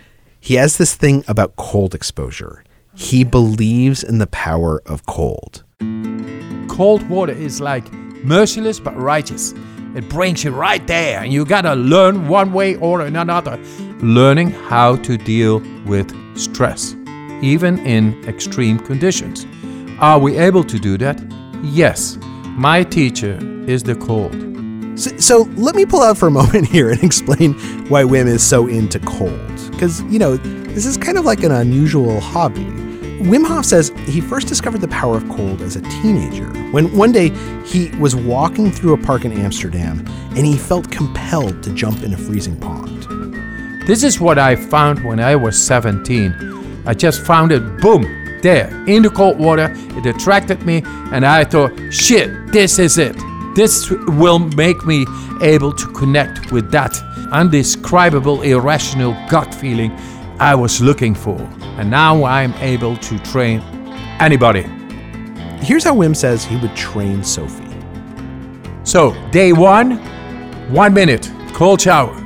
He 0.41 0.55
has 0.55 0.79
this 0.79 0.95
thing 0.95 1.25
about 1.29 1.57
cold 1.57 1.95
exposure. 1.95 2.65
He 2.95 3.25
believes 3.25 4.03
in 4.03 4.19
the 4.19 4.27
power 4.27 4.83
of 4.87 5.07
cold. 5.07 5.63
Cold 6.69 7.09
water 7.09 7.33
is 7.33 7.61
like 7.61 7.91
merciless 8.25 8.81
but 8.81 8.97
righteous. 8.97 9.55
It 9.95 10.09
brings 10.09 10.45
you 10.45 10.53
right 10.53 10.87
there, 10.87 11.21
and 11.21 11.33
you 11.33 11.45
gotta 11.45 11.75
learn 11.75 12.29
one 12.29 12.53
way 12.53 12.77
or 12.77 13.01
another. 13.01 13.59
Learning 14.03 14.51
how 14.51 14.97
to 14.97 15.17
deal 15.17 15.61
with 15.85 16.09
stress, 16.39 16.95
even 17.43 17.79
in 17.81 18.15
extreme 18.29 18.79
conditions. 18.79 19.47
Are 20.01 20.19
we 20.19 20.39
able 20.39 20.65
to 20.65 20.79
do 20.79 20.97
that? 20.97 21.23
Yes. 21.63 22.17
My 22.57 22.83
teacher 22.83 23.39
is 23.69 23.83
the 23.83 23.95
cold. 23.95 24.33
So, 24.99 25.15
so 25.19 25.43
let 25.57 25.75
me 25.75 25.85
pull 25.85 26.01
out 26.01 26.17
for 26.17 26.29
a 26.29 26.31
moment 26.43 26.67
here 26.67 26.89
and 26.89 27.05
explain 27.05 27.53
why 27.91 28.05
Wim 28.05 28.27
is 28.27 28.43
so 28.43 28.67
into 28.67 28.99
cold. 29.01 29.39
Because, 29.71 30.03
you 30.05 30.19
know, 30.19 30.39
this 30.39 30.87
is 30.87 30.97
kind 30.97 31.19
of 31.19 31.27
like 31.27 31.43
an 31.43 31.53
unusual 31.53 32.19
hobby. 32.19 32.65
Wim 33.25 33.47
Hof 33.47 33.67
says 33.67 33.91
he 34.07 34.23
first 34.23 34.49
discovered 34.49 34.81
the 34.81 34.89
power 34.89 35.19
of 35.19 35.29
cold 35.29 35.61
as 35.61 35.77
a 35.77 35.83
teenager 35.83 36.47
when 36.71 36.97
one 36.97 37.13
day 37.13 37.29
he 37.67 37.95
was 37.99 38.17
walking 38.17 38.71
through 38.71 38.95
a 38.95 38.99
park 38.99 39.27
in 39.27 39.33
Amsterdam 39.33 40.03
and 40.35 40.47
he 40.47 40.57
felt 40.57 40.91
compelled 40.91 41.63
to 41.63 41.75
jump 41.75 42.03
in 42.03 42.15
a 42.15 42.17
freezing 42.17 42.59
pond. 42.59 43.03
This 43.87 44.03
is 44.03 44.19
what 44.19 44.39
I 44.39 44.57
found 44.57 45.05
when 45.05 45.21
I 45.21 45.37
was 45.37 45.63
17. 45.63 46.83
I 46.87 46.95
just 46.95 47.27
found 47.27 47.53
it, 47.53 47.61
boom, 47.83 48.20
there, 48.43 48.69
in 48.87 49.03
the 49.03 49.11
cold 49.11 49.39
water. 49.39 49.73
It 49.97 50.07
attracted 50.07 50.65
me, 50.65 50.83
and 51.13 51.25
I 51.25 51.45
thought, 51.45 51.73
shit, 51.93 52.31
this 52.53 52.79
is 52.79 52.99
it. 52.99 53.17
This 53.55 53.91
will 53.91 54.39
make 54.39 54.85
me 54.87 55.07
able 55.43 55.73
to 55.73 55.87
connect 55.93 56.53
with 56.53 56.71
that 56.71 56.97
undescribable, 57.33 58.43
irrational 58.43 59.13
gut 59.29 59.55
feeling 59.55 59.91
I 60.39 60.55
was 60.55 60.81
looking 60.81 61.15
for. 61.15 61.39
And 61.79 61.91
now 61.91 62.25
I'm 62.25 62.53
able 62.55 62.97
to 62.97 63.19
train 63.21 63.61
anybody. 64.21 64.63
Here's 65.63 65.85
how 65.85 65.95
Wim 65.95 66.17
says 66.17 66.45
he 66.45 66.57
would 66.57 66.75
train 66.77 67.23
Sophie. 67.23 67.67
So, 68.85 69.15
day 69.31 69.53
one, 69.53 69.99
one 70.73 70.95
minute, 70.95 71.31
cold 71.53 71.81
shower. 71.81 72.17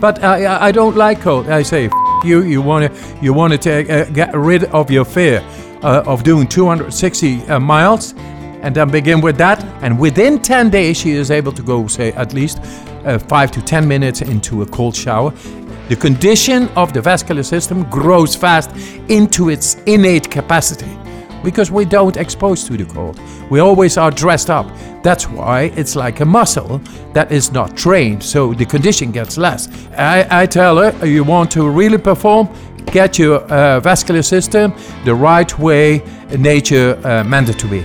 But 0.00 0.22
I, 0.22 0.66
I- 0.68 0.72
don't 0.72 0.96
like 0.96 1.20
cold. 1.20 1.48
I 1.48 1.62
say, 1.62 1.86
F- 1.86 1.92
you, 2.24 2.42
you 2.42 2.62
want 2.62 2.92
to 2.94 3.18
you 3.20 3.32
wanna 3.32 3.58
take, 3.58 3.90
uh, 3.90 4.04
get 4.06 4.34
rid 4.34 4.64
of 4.64 4.90
your 4.90 5.04
fear 5.04 5.40
of 5.84 6.22
doing 6.22 6.46
260 6.46 7.42
uh, 7.42 7.60
miles 7.60 8.14
and 8.62 8.74
then 8.74 8.90
begin 8.90 9.20
with 9.20 9.36
that. 9.36 9.62
And 9.82 9.98
within 9.98 10.40
10 10.40 10.70
days, 10.70 10.96
she 10.96 11.10
is 11.10 11.30
able 11.30 11.52
to 11.52 11.62
go, 11.62 11.86
say, 11.86 12.12
at 12.12 12.32
least 12.32 12.60
uh, 13.04 13.18
5 13.18 13.50
to 13.52 13.62
10 13.62 13.86
minutes 13.86 14.22
into 14.22 14.62
a 14.62 14.66
cold 14.66 14.96
shower. 14.96 15.32
The 15.88 15.96
condition 15.96 16.68
of 16.70 16.94
the 16.94 17.02
vascular 17.02 17.42
system 17.42 17.82
grows 17.90 18.34
fast 18.34 18.70
into 19.10 19.50
its 19.50 19.74
innate 19.84 20.30
capacity 20.30 20.96
because 21.44 21.70
we 21.70 21.84
don't 21.84 22.16
expose 22.16 22.64
to 22.64 22.76
the 22.76 22.86
cold. 22.86 23.20
We 23.50 23.60
always 23.60 23.98
are 23.98 24.10
dressed 24.10 24.48
up. 24.48 24.66
That's 25.02 25.28
why 25.28 25.64
it's 25.76 25.94
like 25.94 26.20
a 26.20 26.24
muscle 26.24 26.78
that 27.12 27.30
is 27.30 27.52
not 27.52 27.76
trained, 27.76 28.22
so 28.22 28.54
the 28.54 28.64
condition 28.64 29.12
gets 29.12 29.36
less. 29.36 29.68
I, 29.98 30.26
I 30.30 30.46
tell 30.46 30.78
her, 30.78 31.06
you 31.06 31.22
want 31.22 31.50
to 31.50 31.68
really 31.68 31.98
perform, 31.98 32.48
get 32.86 33.18
your 33.18 33.40
uh, 33.52 33.80
vascular 33.80 34.22
system 34.22 34.74
the 35.04 35.14
right 35.14 35.58
way 35.58 36.02
nature 36.38 37.00
uh, 37.04 37.24
meant 37.24 37.48
it 37.48 37.58
to 37.58 37.66
be. 37.66 37.84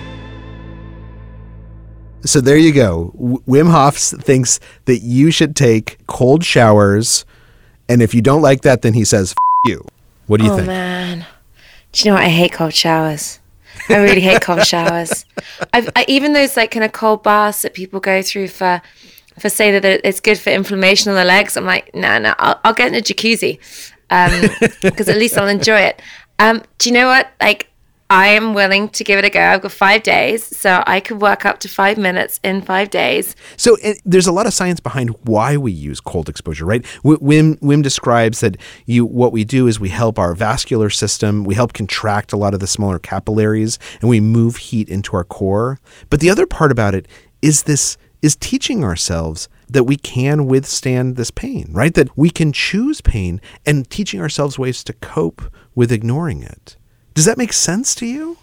So 2.26 2.42
there 2.42 2.58
you 2.58 2.74
go. 2.74 3.12
W- 3.16 3.42
Wim 3.48 3.72
Hof 3.72 3.96
thinks 3.96 4.60
that 4.86 5.00
you 5.00 5.32
should 5.32 5.56
take 5.56 5.98
cold 6.08 6.44
showers, 6.44 7.26
and 7.88 8.02
if 8.02 8.14
you 8.14 8.22
don't 8.22 8.42
like 8.42 8.62
that, 8.62 8.82
then 8.82 8.94
he 8.94 9.06
says 9.06 9.32
F- 9.32 9.38
you. 9.66 9.86
What 10.28 10.40
do 10.40 10.46
you 10.46 10.52
oh 10.52 10.56
think? 10.56 10.68
Oh, 10.68 10.72
man, 10.72 11.26
do 11.92 12.00
you 12.00 12.12
know 12.12 12.16
what? 12.16 12.24
I 12.24 12.30
hate 12.30 12.52
cold 12.52 12.74
showers. 12.74 13.40
I 13.88 13.98
really 13.98 14.22
hate 14.22 14.42
cold 14.42 14.66
showers. 14.66 15.26
I've, 15.74 15.90
I, 15.96 16.06
even 16.08 16.34
those 16.34 16.58
like 16.58 16.72
kind 16.72 16.84
of 16.84 16.92
cold 16.92 17.24
baths 17.24 17.62
that 17.64 17.74
people 17.74 18.00
go 18.00 18.22
through 18.22 18.50
for, 18.50 18.82
for 19.40 19.50
say 19.50 19.78
that 19.80 20.02
it's 20.04 20.20
good 20.20 20.38
for 20.38 20.52
inflammation 20.52 21.10
on 21.10 21.16
the 21.16 21.24
legs. 21.24 21.58
I'm 21.58 21.66
like, 21.66 21.96
no, 21.96 22.20
no, 22.20 22.36
I'll, 22.38 22.60
I'll 22.64 22.74
get 22.74 22.90
in 22.90 22.96
a 22.96 23.02
jacuzzi, 23.02 23.60
because 24.82 25.08
at 25.08 25.18
least 25.18 25.38
I'll 25.38 25.48
enjoy 25.48 25.80
it. 25.80 26.02
Um, 26.40 26.64
do 26.78 26.90
you 26.90 26.94
know 26.94 27.08
what? 27.08 27.32
Like, 27.42 27.70
I 28.12 28.30
am 28.30 28.56
willing 28.56 28.90
to 28.90 29.04
give 29.04 29.20
it 29.20 29.26
a 29.26 29.30
go. 29.30 29.40
I've 29.40 29.62
got 29.62 29.72
five 29.72 30.02
days, 30.02 30.44
so 30.44 30.84
I 30.88 31.00
could 31.00 31.22
work 31.22 31.46
up 31.46 31.60
to 31.60 31.68
five 31.68 32.00
minutes 32.00 32.40
in 32.44 32.64
five 32.64 32.90
days. 32.90 33.36
So 33.56 33.78
uh, 33.84 33.94
there's 34.04 34.26
a 34.26 34.32
lot 34.32 34.48
of 34.48 34.54
science 34.54 34.80
behind 34.80 35.12
why 35.26 35.58
we 35.58 35.72
use 35.72 36.00
cold 36.00 36.28
exposure, 36.28 36.66
right? 36.66 36.82
Wim 37.04 37.60
Wim 37.60 37.84
describes 37.84 38.40
that 38.40 38.58
you 38.88 39.06
what 39.06 39.32
we 39.32 39.44
do 39.44 39.68
is 39.68 39.80
we 39.80 39.90
help 39.90 40.18
our 40.18 40.34
vascular 40.34 40.90
system, 40.90 41.44
we 41.44 41.54
help 41.54 41.74
contract 41.74 42.34
a 42.34 42.38
lot 42.38 42.56
of 42.56 42.60
the 42.60 42.68
smaller 42.68 42.98
capillaries, 42.98 43.78
and 44.02 44.10
we 44.10 44.20
move 44.20 44.56
heat 44.58 44.90
into 44.90 45.16
our 45.16 45.24
core. 45.24 45.80
But 46.10 46.20
the 46.20 46.32
other 46.32 46.48
part 46.48 46.72
about 46.72 46.96
it 46.96 47.08
is 47.44 47.64
this 47.64 47.96
is 48.24 48.36
teaching 48.36 48.84
ourselves 48.84 49.50
that 49.70 49.84
we 49.84 49.96
can 49.96 50.48
withstand 50.48 51.16
this 51.16 51.32
pain, 51.32 51.70
right? 51.72 51.94
That 51.94 52.18
we 52.18 52.30
can 52.30 52.52
choose 52.52 53.02
pain 53.02 53.40
and 53.66 53.90
teaching 53.90 54.20
ourselves 54.20 54.58
ways 54.58 54.84
to 54.86 54.94
cope 54.94 55.42
with 55.76 55.92
ignoring 55.92 56.44
it. 56.44 56.76
Does 57.14 57.26
that 57.26 57.38
make 57.38 57.54
sense 57.54 57.94
to 57.96 58.06
you? 58.06 58.38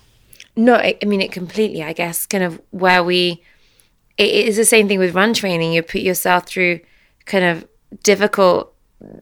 No, 0.54 0.74
I, 0.74 0.96
I 1.02 1.06
mean 1.06 1.20
it 1.20 1.32
completely. 1.32 1.82
I 1.82 1.92
guess 1.92 2.26
kind 2.26 2.44
of 2.44 2.60
where 2.70 3.02
we, 3.02 3.42
it, 4.16 4.28
it 4.28 4.48
is 4.48 4.56
the 4.56 4.64
same 4.64 4.88
thing 4.88 4.98
with 4.98 5.14
run 5.14 5.34
training. 5.34 5.72
You 5.72 5.82
put 5.82 6.00
yourself 6.00 6.46
through 6.46 6.80
kind 7.26 7.44
of 7.44 7.68
difficult 8.02 8.72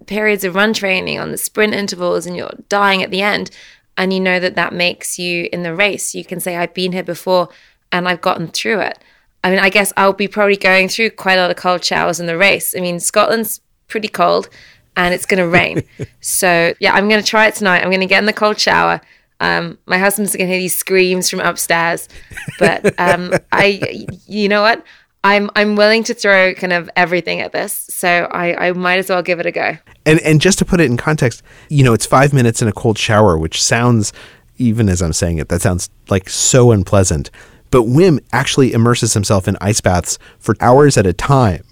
periods 0.07 0.45
of 0.45 0.55
run 0.55 0.73
training 0.73 1.19
on 1.19 1.31
the 1.31 1.39
sprint 1.39 1.75
intervals, 1.75 2.27
and 2.27 2.37
you're 2.37 2.55
dying 2.69 3.03
at 3.03 3.11
the 3.11 3.23
end, 3.23 3.51
and 3.97 4.13
you 4.13 4.21
know 4.21 4.39
that 4.39 4.55
that 4.57 4.73
makes 4.73 5.19
you 5.19 5.49
in 5.53 5.63
the 5.63 5.75
race. 5.75 6.15
You 6.15 6.25
can 6.25 6.39
say, 6.39 6.57
"I've 6.57 6.75
been 6.75 6.93
here 6.93 7.03
before, 7.03 7.49
and 7.91 8.09
I've 8.09 8.21
gotten 8.21 8.49
through 8.49 8.81
it." 8.81 8.99
I 9.45 9.51
mean, 9.51 9.59
I 9.59 9.69
guess 9.69 9.93
I'll 9.97 10.15
be 10.15 10.27
probably 10.27 10.57
going 10.57 10.89
through 10.89 11.11
quite 11.11 11.39
a 11.39 11.43
lot 11.43 11.51
of 11.51 11.57
cold 11.57 11.85
showers 11.85 12.19
in 12.19 12.27
the 12.27 12.37
race. 12.37 12.75
I 12.75 12.81
mean, 12.81 12.99
Scotland's 12.99 13.61
pretty 13.89 14.09
cold, 14.09 14.49
and 14.97 15.15
it's 15.15 15.27
going 15.27 15.39
to 15.39 15.47
rain. 15.47 15.85
so 16.21 16.75
yeah, 16.81 16.95
I'm 16.95 17.09
going 17.09 17.21
to 17.21 17.27
try 17.27 17.47
it 17.47 17.55
tonight. 17.55 17.83
I'm 17.83 17.91
going 17.91 18.01
to 18.01 18.07
get 18.07 18.19
in 18.19 18.27
the 18.27 18.33
cold 18.33 18.59
shower. 18.59 19.01
Um, 19.41 19.79
my 19.87 19.99
husband's 19.99 20.35
gonna 20.35 20.49
hear 20.49 20.59
these 20.59 20.77
screams 20.77 21.29
from 21.29 21.41
upstairs, 21.41 22.09
but 22.59 22.99
um, 22.99 23.35
I, 23.53 24.07
you 24.27 24.49
know 24.49 24.63
what? 24.63 24.83
I'm 25.25 25.51
I'm 25.57 25.75
willing 25.75 26.05
to 26.05 26.15
throw 26.15 26.55
kind 26.55 26.73
of 26.73 26.89
everything 26.97 27.41
at 27.41 27.53
this, 27.53 27.73
so 27.91 28.29
I, 28.31 28.69
I 28.69 28.73
might 28.73 28.99
as 28.99 29.11
well 29.11 29.23
give 29.23 29.41
it 29.41 29.47
a 29.47 29.51
go. 29.51 29.77
And 30.07 30.21
and 30.21 30.41
just 30.41 30.59
to 30.61 30.65
put 30.65 30.81
it 30.81 30.85
in 30.85 30.97
context, 30.97 31.43
you 31.69 31.83
know, 31.83 31.93
it's 31.93 32.07
five 32.07 32.33
minutes 32.33 32.63
in 32.63 32.69
a 32.69 32.73
cold 32.73 32.97
shower, 32.97 33.37
which 33.37 33.63
sounds, 33.63 34.13
even 34.57 34.89
as 34.89 35.03
I'm 35.03 35.13
saying 35.13 35.39
it, 35.39 35.49
that 35.49 35.63
sounds 35.63 35.91
like 36.09 36.29
so 36.29 36.71
unpleasant. 36.71 37.31
But 37.75 37.87
Wim 37.87 38.21
actually 38.33 38.73
immerses 38.73 39.15
himself 39.15 39.49
in 39.49 39.57
ice 39.61 39.81
baths 39.81 40.17
for 40.39 40.55
hours 40.61 40.97
at 40.97 41.09
a 41.09 41.13
time 41.13 41.65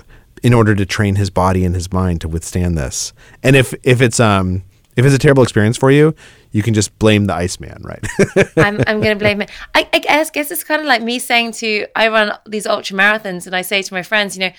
in 0.42 0.52
order 0.52 0.74
to 0.74 0.84
train 0.84 1.14
his 1.14 1.30
body 1.30 1.64
and 1.64 1.76
his 1.76 1.92
mind 1.92 2.22
to 2.22 2.28
withstand 2.28 2.76
this. 2.76 3.12
And 3.40 3.54
if 3.54 3.72
if 3.84 4.02
it's 4.02 4.18
um 4.18 4.64
if 4.96 5.06
it's 5.06 5.14
a 5.14 5.18
terrible 5.18 5.44
experience 5.44 5.76
for 5.76 5.92
you, 5.92 6.12
you 6.50 6.60
can 6.60 6.74
just 6.74 6.98
blame 6.98 7.26
the 7.26 7.34
Iceman, 7.34 7.84
right? 7.84 8.04
I'm, 8.56 8.82
I'm 8.88 9.00
going 9.00 9.16
to 9.16 9.16
blame 9.16 9.42
it. 9.42 9.50
I, 9.76 9.88
I 9.92 10.00
guess, 10.00 10.30
guess 10.32 10.50
it's 10.50 10.64
kind 10.64 10.80
of 10.80 10.88
like 10.88 11.02
me 11.02 11.20
saying 11.20 11.52
to, 11.52 11.86
I 11.94 12.08
run 12.08 12.36
these 12.46 12.66
ultra 12.66 12.96
marathons 12.96 13.46
and 13.46 13.54
I 13.54 13.62
say 13.62 13.80
to 13.80 13.94
my 13.94 14.02
friends, 14.02 14.36
you 14.36 14.40
know, 14.40 14.52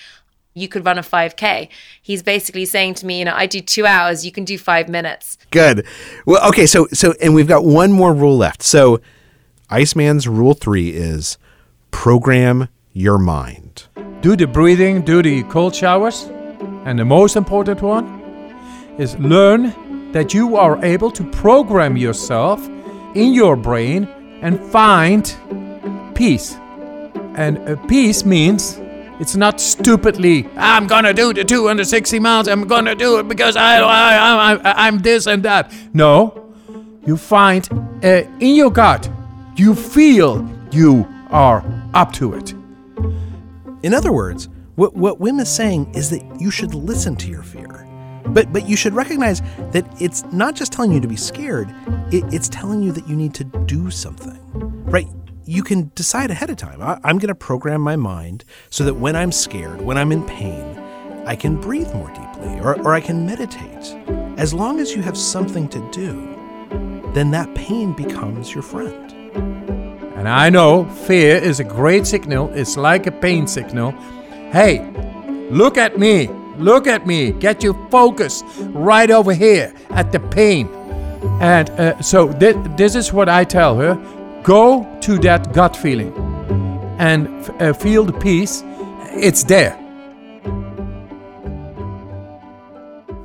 you 0.54 0.66
could 0.66 0.86
run 0.86 0.96
a 0.96 1.02
5K. 1.02 1.68
He's 2.00 2.22
basically 2.22 2.64
saying 2.64 2.94
to 2.94 3.06
me, 3.06 3.18
you 3.18 3.26
know, 3.26 3.34
I 3.34 3.46
do 3.46 3.60
two 3.60 3.84
hours, 3.84 4.24
you 4.24 4.32
can 4.32 4.44
do 4.44 4.56
five 4.56 4.88
minutes. 4.88 5.36
Good. 5.50 5.86
Well, 6.24 6.48
okay. 6.48 6.64
So, 6.66 6.88
so, 6.92 7.14
and 7.20 7.34
we've 7.34 7.46
got 7.46 7.64
one 7.64 7.92
more 7.92 8.14
rule 8.14 8.36
left. 8.38 8.62
So, 8.62 9.00
Iceman's 9.70 10.28
rule 10.28 10.54
three 10.54 10.90
is 10.90 11.38
program 11.90 12.68
your 12.92 13.18
mind. 13.18 13.86
Do 14.20 14.36
the 14.36 14.46
breathing, 14.46 15.02
do 15.02 15.22
the 15.22 15.42
cold 15.44 15.74
showers. 15.74 16.30
And 16.84 16.98
the 16.98 17.04
most 17.04 17.36
important 17.36 17.80
one 17.80 18.06
is 18.98 19.18
learn 19.18 20.12
that 20.12 20.34
you 20.34 20.56
are 20.56 20.82
able 20.84 21.10
to 21.10 21.24
program 21.30 21.96
yourself 21.96 22.66
in 23.14 23.32
your 23.32 23.56
brain 23.56 24.06
and 24.42 24.60
find 24.60 25.34
peace. 26.14 26.56
And 27.36 27.58
uh, 27.68 27.76
peace 27.86 28.24
means 28.24 28.78
it's 29.18 29.34
not 29.34 29.60
stupidly, 29.60 30.48
I'm 30.56 30.86
gonna 30.86 31.14
do 31.14 31.32
the 31.32 31.44
260 31.44 32.18
miles, 32.18 32.48
I'm 32.48 32.66
gonna 32.66 32.94
do 32.94 33.18
it 33.18 33.28
because 33.28 33.56
I, 33.56 33.78
I, 33.78 34.14
I, 34.14 34.54
I, 34.54 34.86
I'm 34.86 34.98
this 34.98 35.26
and 35.26 35.42
that. 35.44 35.72
No, 35.92 36.52
you 37.06 37.16
find 37.16 37.68
uh, 38.04 38.22
in 38.40 38.54
your 38.54 38.70
gut, 38.70 39.08
you 39.56 39.74
feel 39.74 40.48
you 40.70 41.06
are 41.30 41.64
up 41.94 42.12
to 42.12 42.34
it. 42.34 42.52
In 43.82 43.94
other 43.94 44.12
words, 44.12 44.48
what, 44.76 44.94
what 44.94 45.20
Wim 45.20 45.40
is 45.40 45.48
saying 45.48 45.94
is 45.94 46.10
that 46.10 46.22
you 46.40 46.50
should 46.50 46.74
listen 46.74 47.16
to 47.16 47.28
your 47.28 47.42
fear. 47.42 47.86
But 48.26 48.52
but 48.52 48.66
you 48.66 48.74
should 48.74 48.94
recognize 48.94 49.42
that 49.72 49.86
it's 50.00 50.24
not 50.32 50.54
just 50.54 50.72
telling 50.72 50.92
you 50.92 51.00
to 51.00 51.06
be 51.06 51.16
scared, 51.16 51.68
it, 52.10 52.24
it's 52.32 52.48
telling 52.48 52.82
you 52.82 52.90
that 52.92 53.06
you 53.06 53.14
need 53.14 53.34
to 53.34 53.44
do 53.44 53.90
something. 53.90 54.40
Right? 54.84 55.06
You 55.44 55.62
can 55.62 55.92
decide 55.94 56.30
ahead 56.30 56.48
of 56.48 56.56
time. 56.56 56.80
I, 56.80 56.98
I'm 57.04 57.18
going 57.18 57.28
to 57.28 57.34
program 57.34 57.82
my 57.82 57.96
mind 57.96 58.44
so 58.70 58.82
that 58.84 58.94
when 58.94 59.14
I'm 59.14 59.30
scared, 59.30 59.82
when 59.82 59.98
I'm 59.98 60.10
in 60.10 60.24
pain, 60.24 60.78
I 61.26 61.36
can 61.36 61.60
breathe 61.60 61.92
more 61.92 62.08
deeply 62.08 62.60
or, 62.60 62.80
or 62.80 62.94
I 62.94 63.00
can 63.00 63.26
meditate. 63.26 63.94
As 64.38 64.54
long 64.54 64.80
as 64.80 64.94
you 64.94 65.02
have 65.02 65.18
something 65.18 65.68
to 65.68 65.90
do, 65.90 66.34
then 67.12 67.30
that 67.32 67.54
pain 67.54 67.92
becomes 67.92 68.54
your 68.54 68.62
friend. 68.62 69.13
And 69.34 70.28
I 70.28 70.50
know 70.50 70.84
fear 70.84 71.36
is 71.36 71.60
a 71.60 71.64
great 71.64 72.06
signal, 72.06 72.50
it's 72.54 72.76
like 72.76 73.06
a 73.06 73.12
pain 73.12 73.46
signal. 73.46 73.92
Hey, 74.52 74.88
look 75.50 75.76
at 75.76 75.98
me. 75.98 76.28
Look 76.56 76.86
at 76.86 77.06
me. 77.06 77.32
Get 77.32 77.62
your 77.62 77.74
focus 77.90 78.42
right 78.58 79.10
over 79.10 79.34
here 79.34 79.74
at 79.90 80.12
the 80.12 80.20
pain. 80.20 80.68
And 81.40 81.68
uh, 81.70 82.00
so 82.00 82.32
th- 82.32 82.56
this 82.76 82.94
is 82.94 83.12
what 83.12 83.28
I 83.28 83.44
tell 83.44 83.76
her 83.76 83.94
go 84.42 84.86
to 85.00 85.18
that 85.18 85.52
gut 85.52 85.74
feeling 85.76 86.12
and 86.98 87.26
f- 87.40 87.60
uh, 87.60 87.72
feel 87.72 88.04
the 88.04 88.12
peace. 88.12 88.62
It's 89.16 89.42
there. 89.42 89.76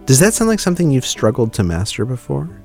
Does 0.06 0.20
that 0.20 0.34
sound 0.34 0.50
like 0.50 0.60
something 0.60 0.90
you've 0.90 1.06
struggled 1.06 1.54
to 1.54 1.64
master 1.64 2.04
before? 2.04 2.59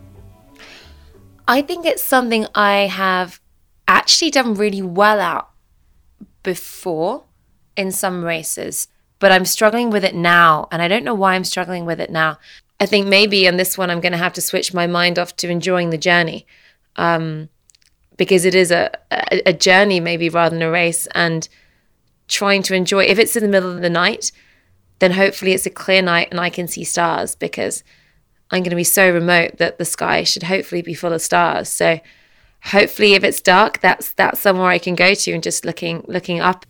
I 1.47 1.63
think 1.63 1.85
it's 1.85 2.03
something 2.03 2.47
I 2.55 2.87
have 2.87 3.41
actually 3.87 4.31
done 4.31 4.55
really 4.55 4.83
well 4.83 5.21
at 5.21 5.47
before 6.43 7.25
in 7.77 7.91
some 7.91 8.25
races 8.25 8.89
but 9.25 9.33
I'm 9.33 9.47
struggling 9.47 9.89
with 9.89 10.05
it 10.05 10.15
now. 10.15 10.69
And 10.71 10.83
I 10.83 10.89
don't 10.89 11.03
know 11.03 11.15
why 11.15 11.35
I'm 11.35 11.45
struggling 11.45 11.87
with 11.87 11.99
it 11.99 12.11
now. 12.11 12.39
I 12.79 12.85
think 12.85 13.07
maybe 13.07 13.49
on 13.49 13.57
this 13.57 13.79
one, 13.79 13.89
I'm 13.89 14.03
going 14.03 14.13
to 14.13 14.19
have 14.19 14.35
to 14.35 14.43
switch 14.43 14.75
my 14.75 14.87
mind 14.87 15.19
off 15.19 15.35
to 15.37 15.49
enjoying 15.49 15.89
the 15.89 15.97
journey 15.97 16.47
um, 16.97 17.49
because 18.19 18.45
it 18.45 18.55
is 18.55 18.71
a, 18.71 18.91
a, 19.11 19.49
a 19.49 19.53
journey, 19.55 19.99
maybe 19.99 20.29
rather 20.29 20.55
than 20.55 20.63
a 20.63 20.71
race. 20.71 21.09
And 21.15 21.49
trying 22.29 22.63
to 22.65 22.75
enjoy, 22.75 23.05
if 23.05 23.19
it's 23.19 23.35
in 23.35 23.43
the 23.43 23.49
middle 23.49 23.71
of 23.71 23.81
the 23.81 23.89
night, 23.89 24.31
then 24.99 25.13
hopefully 25.13 25.53
it's 25.53 25.65
a 25.65 25.71
clear 25.71 26.03
night 26.03 26.29
and 26.31 26.39
I 26.39 26.51
can 26.51 26.69
see 26.69 26.85
stars 26.85 27.35
because 27.35 27.83
I'm 28.55 28.63
going 28.63 28.71
to 28.71 28.77
be 28.77 28.85
so 28.85 29.11
remote 29.11 29.59
that 29.59 29.79
the 29.79 29.85
sky 29.85 30.23
should 30.23 30.45
hopefully 30.45 30.81
be 30.81 30.95
full 30.95 31.13
of 31.13 31.21
stars. 31.21 31.69
So 31.69 32.01
hopefully 32.63 33.15
if 33.15 33.25
it's 33.25 33.41
dark, 33.41 33.81
that's 33.81 34.13
that's 34.13 34.41
somewhere 34.41 34.69
I 34.69 34.79
can 34.79 34.95
go 34.95 35.15
to 35.15 35.33
and 35.33 35.43
just 35.43 35.65
looking 35.65 36.05
looking 36.09 36.41
up 36.41 36.65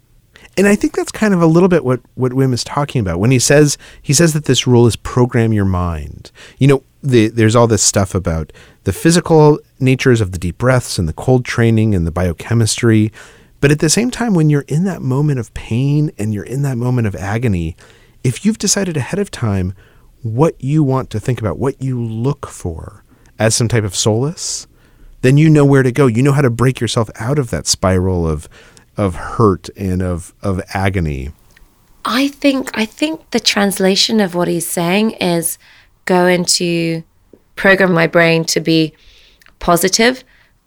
and 0.57 0.67
I 0.69 0.77
think 0.77 0.95
that's 0.95 1.11
kind 1.11 1.35
of 1.35 1.43
a 1.43 1.47
little 1.47 1.69
bit 1.69 1.85
what 1.85 2.01
what 2.15 2.33
Wim 2.33 2.53
is 2.53 2.65
talking 2.65 3.01
about 3.01 3.19
when 3.19 3.31
he 3.31 3.39
says 3.39 3.77
he 4.01 4.13
says 4.13 4.33
that 4.35 4.45
this 4.45 4.67
rule 4.67 4.87
is 4.87 4.97
program 4.97 5.53
your 5.53 5.65
mind. 5.65 6.31
You 6.59 6.69
know, 6.69 6.83
the, 7.03 7.29
there's 7.29 7.57
all 7.57 7.67
this 7.67 7.83
stuff 7.83 8.15
about 8.15 8.53
the 8.85 8.93
physical 8.93 9.59
natures 9.81 10.21
of 10.21 10.33
the 10.33 10.39
deep 10.39 10.59
breaths 10.59 10.99
and 10.99 11.09
the 11.09 11.13
cold 11.13 11.45
training 11.45 11.95
and 11.95 12.07
the 12.07 12.13
biochemistry, 12.13 13.13
but 13.61 13.71
at 13.71 13.81
the 13.81 13.89
same 13.89 14.11
time, 14.11 14.35
when 14.35 14.49
you're 14.49 14.65
in 14.69 14.85
that 14.85 15.03
moment 15.03 15.39
of 15.39 15.53
pain 15.55 16.11
and 16.19 16.33
you're 16.33 16.45
in 16.45 16.63
that 16.63 16.77
moment 16.77 17.07
of 17.07 17.15
agony, 17.17 17.77
if 18.23 18.45
you've 18.45 18.59
decided 18.59 18.97
ahead 18.97 19.19
of 19.19 19.31
time 19.31 19.75
what 20.25 20.55
you 20.59 20.83
want 20.83 21.11
to 21.11 21.21
think 21.21 21.39
about, 21.39 21.59
what 21.59 21.81
you 21.81 22.03
look 22.03 22.47
for 22.47 23.05
as 23.39 23.55
some 23.55 23.69
type 23.69 23.85
of 23.85 23.95
solace, 23.95 24.67
then 25.21 25.37
you 25.37 25.49
know 25.51 25.65
where 25.65 25.83
to 25.83 25.93
go. 25.93 26.07
You 26.07 26.23
know 26.23 26.33
how 26.33 26.41
to 26.41 26.51
break 26.51 26.81
yourself 26.81 27.11
out 27.17 27.39
of 27.39 27.51
that 27.51 27.67
spiral 27.67 28.27
of 28.27 28.49
of 28.97 29.15
hurt 29.15 29.69
and 29.77 30.03
of 30.03 30.35
of 30.43 30.61
agony. 30.73 31.31
I 32.05 32.29
think 32.29 32.71
I 32.75 32.85
think 32.85 33.31
the 33.31 33.41
translation 33.41 34.21
of 34.21 34.35
what 34.35 34.49
he's 34.49 34.67
saying 34.67 35.13
is 35.13 35.59
go 36.07 36.27
into 36.27 37.03
program 37.57 37.93
my 37.93 38.07
brain 38.07 38.45
to 38.45 38.61
be 38.61 38.95
positive, 39.59 40.25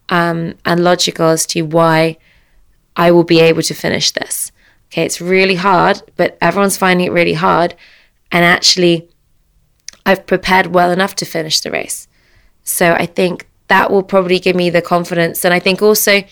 um, 0.10 0.56
and 0.66 0.84
logical 0.84 1.28
as 1.28 1.46
to 1.48 1.64
why 1.64 2.18
I 2.96 3.12
will 3.12 3.24
be 3.24 3.40
able 3.40 3.64
to 3.64 3.74
finish 3.74 4.12
this. 4.12 4.52
Okay, 4.88 5.04
it's 5.04 5.20
really 5.20 5.56
hard, 5.56 6.02
but 6.16 6.38
everyone's 6.42 6.78
finding 6.78 7.08
it 7.08 7.12
really 7.12 7.34
hard, 7.34 7.76
and 8.32 8.46
actually, 8.46 9.10
I've 10.08 10.26
prepared 10.26 10.68
well 10.68 10.90
enough 10.90 11.16
to 11.16 11.26
finish 11.26 11.60
the 11.60 11.70
race. 11.70 12.08
So 12.64 12.94
I 12.94 13.06
think 13.06 13.48
that 13.68 13.92
will 13.92 14.04
probably 14.04 14.40
give 14.40 14.56
me 14.56 14.70
the 14.70 14.82
confidence, 14.82 15.46
and 15.46 15.54
I 15.54 15.60
think 15.60 15.82
also 15.82 16.24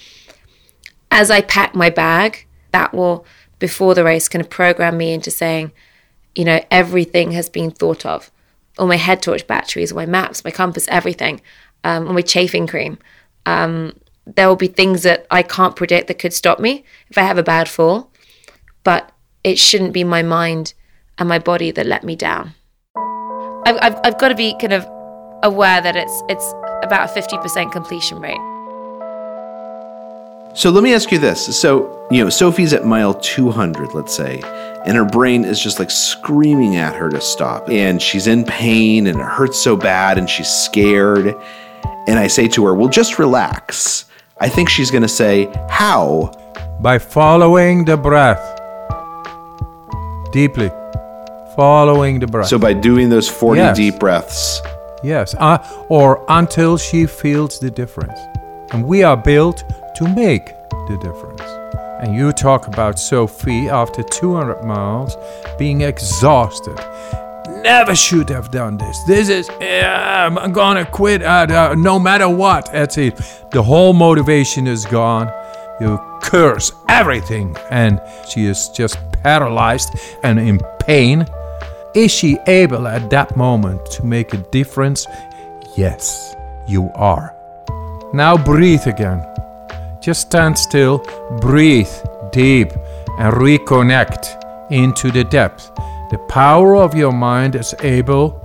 as 1.11 1.29
I 1.29 1.41
pack 1.41 1.75
my 1.75 1.89
bag, 1.89 2.45
that 2.71 2.93
will, 2.93 3.25
before 3.59 3.93
the 3.93 4.03
race, 4.03 4.27
kind 4.27 4.43
of 4.43 4.49
program 4.49 4.97
me 4.97 5.13
into 5.13 5.31
saying, 5.31 5.71
you 6.35 6.43
know, 6.43 6.61
everything 6.71 7.31
has 7.31 7.49
been 7.49 7.71
thought 7.71 8.05
of. 8.05 8.31
All 8.77 8.87
my 8.87 8.97
head 8.97 9.21
torch 9.21 9.47
batteries, 9.47 9.93
my 9.93 10.05
maps, 10.05 10.43
my 10.43 10.51
compass, 10.51 10.87
everything, 10.89 11.41
um, 11.83 12.13
my 12.13 12.21
chafing 12.21 12.67
cream. 12.67 12.97
Um, 13.45 13.93
there 14.25 14.47
will 14.47 14.55
be 14.55 14.67
things 14.67 15.03
that 15.03 15.25
I 15.31 15.43
can't 15.43 15.75
predict 15.75 16.07
that 16.07 16.19
could 16.19 16.33
stop 16.33 16.59
me 16.59 16.83
if 17.09 17.17
I 17.17 17.21
have 17.21 17.37
a 17.37 17.43
bad 17.43 17.69
fall, 17.69 18.11
but 18.83 19.11
it 19.43 19.59
shouldn't 19.59 19.93
be 19.93 20.03
my 20.03 20.23
mind 20.23 20.73
and 21.17 21.29
my 21.29 21.39
body 21.39 21.71
that 21.71 21.85
let 21.85 22.03
me 22.03 22.15
down. 22.15 22.55
I've, 23.65 23.77
I've, 23.81 23.99
I've 24.03 24.17
got 24.19 24.29
to 24.29 24.35
be 24.35 24.55
kind 24.59 24.73
of 24.73 24.87
aware 25.43 25.81
that 25.81 25.95
it's 25.95 26.23
it's 26.29 26.53
about 26.83 27.09
a 27.09 27.13
50% 27.13 27.71
completion 27.71 28.19
rate. 28.19 28.39
So 30.55 30.69
let 30.69 30.83
me 30.83 30.93
ask 30.93 31.11
you 31.11 31.19
this. 31.19 31.59
So, 31.59 32.07
you 32.09 32.23
know, 32.23 32.29
Sophie's 32.29 32.71
at 32.71 32.85
mile 32.85 33.13
200, 33.13 33.93
let's 33.93 34.15
say, 34.15 34.41
and 34.85 34.95
her 34.95 35.03
brain 35.03 35.43
is 35.43 35.59
just 35.59 35.79
like 35.79 35.91
screaming 35.91 36.77
at 36.77 36.95
her 36.95 37.09
to 37.09 37.19
stop. 37.19 37.69
And 37.69 38.01
she's 38.01 38.27
in 38.27 38.45
pain 38.45 39.07
and 39.07 39.19
it 39.19 39.25
hurts 39.25 39.59
so 39.59 39.75
bad 39.75 40.17
and 40.17 40.29
she's 40.29 40.47
scared. 40.47 41.35
And 42.07 42.17
I 42.17 42.27
say 42.27 42.47
to 42.49 42.65
her, 42.67 42.73
well, 42.73 42.87
just 42.87 43.19
relax. 43.19 44.05
I 44.39 44.47
think 44.47 44.69
she's 44.69 44.91
going 44.91 45.01
to 45.01 45.09
say, 45.09 45.51
how? 45.69 46.31
By 46.79 46.99
following 46.99 47.83
the 47.83 47.97
breath 47.97 48.61
deeply. 50.31 50.69
Following 51.55 52.19
the 52.19 52.27
breath. 52.27 52.47
So 52.47 52.59
by 52.59 52.73
doing 52.73 53.09
those 53.09 53.29
40 53.29 53.59
Yes. 53.61 53.77
deep 53.77 53.99
breaths. 53.99 54.61
Yes, 55.03 55.35
uh, 55.39 55.57
or 55.89 56.23
until 56.29 56.77
she 56.77 57.05
feels 57.05 57.59
the 57.59 57.69
difference. 57.71 58.19
And 58.71 58.85
we 58.85 59.03
are 59.03 59.15
built 59.17 59.63
to 59.95 60.03
make 60.07 60.45
the 60.87 60.97
difference. 61.01 61.41
And 62.01 62.15
you 62.15 62.31
talk 62.33 62.67
about 62.67 62.99
Sophie 62.99 63.69
after 63.69 64.03
200 64.03 64.63
miles 64.63 65.15
being 65.57 65.81
exhausted. 65.81 66.77
never 67.63 67.95
should 67.95 68.29
have 68.29 68.51
done 68.51 68.77
this. 68.77 68.97
This 69.07 69.27
is, 69.29 69.49
yeah, 69.59 70.27
I'm 70.29 70.51
gonna 70.51 70.85
quit 70.85 71.23
uh, 71.23 71.47
uh, 71.49 71.75
no 71.75 71.97
matter 71.97 72.29
what. 72.29 72.69
That's 72.71 72.97
it. 72.97 73.15
The 73.51 73.63
whole 73.63 73.93
motivation 73.93 74.67
is 74.67 74.85
gone. 74.85 75.31
You 75.81 75.99
curse 76.21 76.71
everything, 76.89 77.55
and 77.71 77.99
she 78.29 78.45
is 78.45 78.69
just 78.69 78.97
paralyzed 79.23 79.89
and 80.23 80.37
in 80.39 80.59
pain. 80.79 81.25
Is 81.95 82.11
she 82.11 82.37
able 82.45 82.89
at 82.89 83.09
that 83.11 83.37
moment 83.37 83.85
to 83.91 84.05
make 84.05 84.33
a 84.33 84.37
difference? 84.51 85.07
Yes, 85.77 86.35
you 86.67 86.91
are. 86.93 87.33
Now 88.13 88.35
breathe 88.35 88.85
again. 88.85 89.25
Just 90.01 90.21
stand 90.27 90.59
still, 90.59 90.97
breathe 91.39 91.93
deep, 92.33 92.71
and 93.17 93.33
reconnect 93.35 94.71
into 94.71 95.09
the 95.09 95.23
depth. 95.23 95.73
The 96.11 96.17
power 96.27 96.75
of 96.75 96.93
your 96.95 97.13
mind 97.13 97.55
is 97.55 97.73
able 97.81 98.43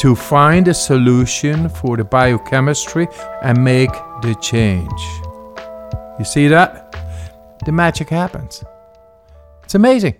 to 0.00 0.14
find 0.14 0.68
a 0.68 0.74
solution 0.74 1.70
for 1.70 1.96
the 1.96 2.04
biochemistry 2.04 3.08
and 3.42 3.64
make 3.64 3.92
the 4.20 4.36
change. 4.42 5.02
You 6.18 6.26
see 6.26 6.48
that? 6.48 6.94
The 7.64 7.72
magic 7.72 8.10
happens. 8.10 8.62
It's 9.64 9.74
amazing. 9.74 10.16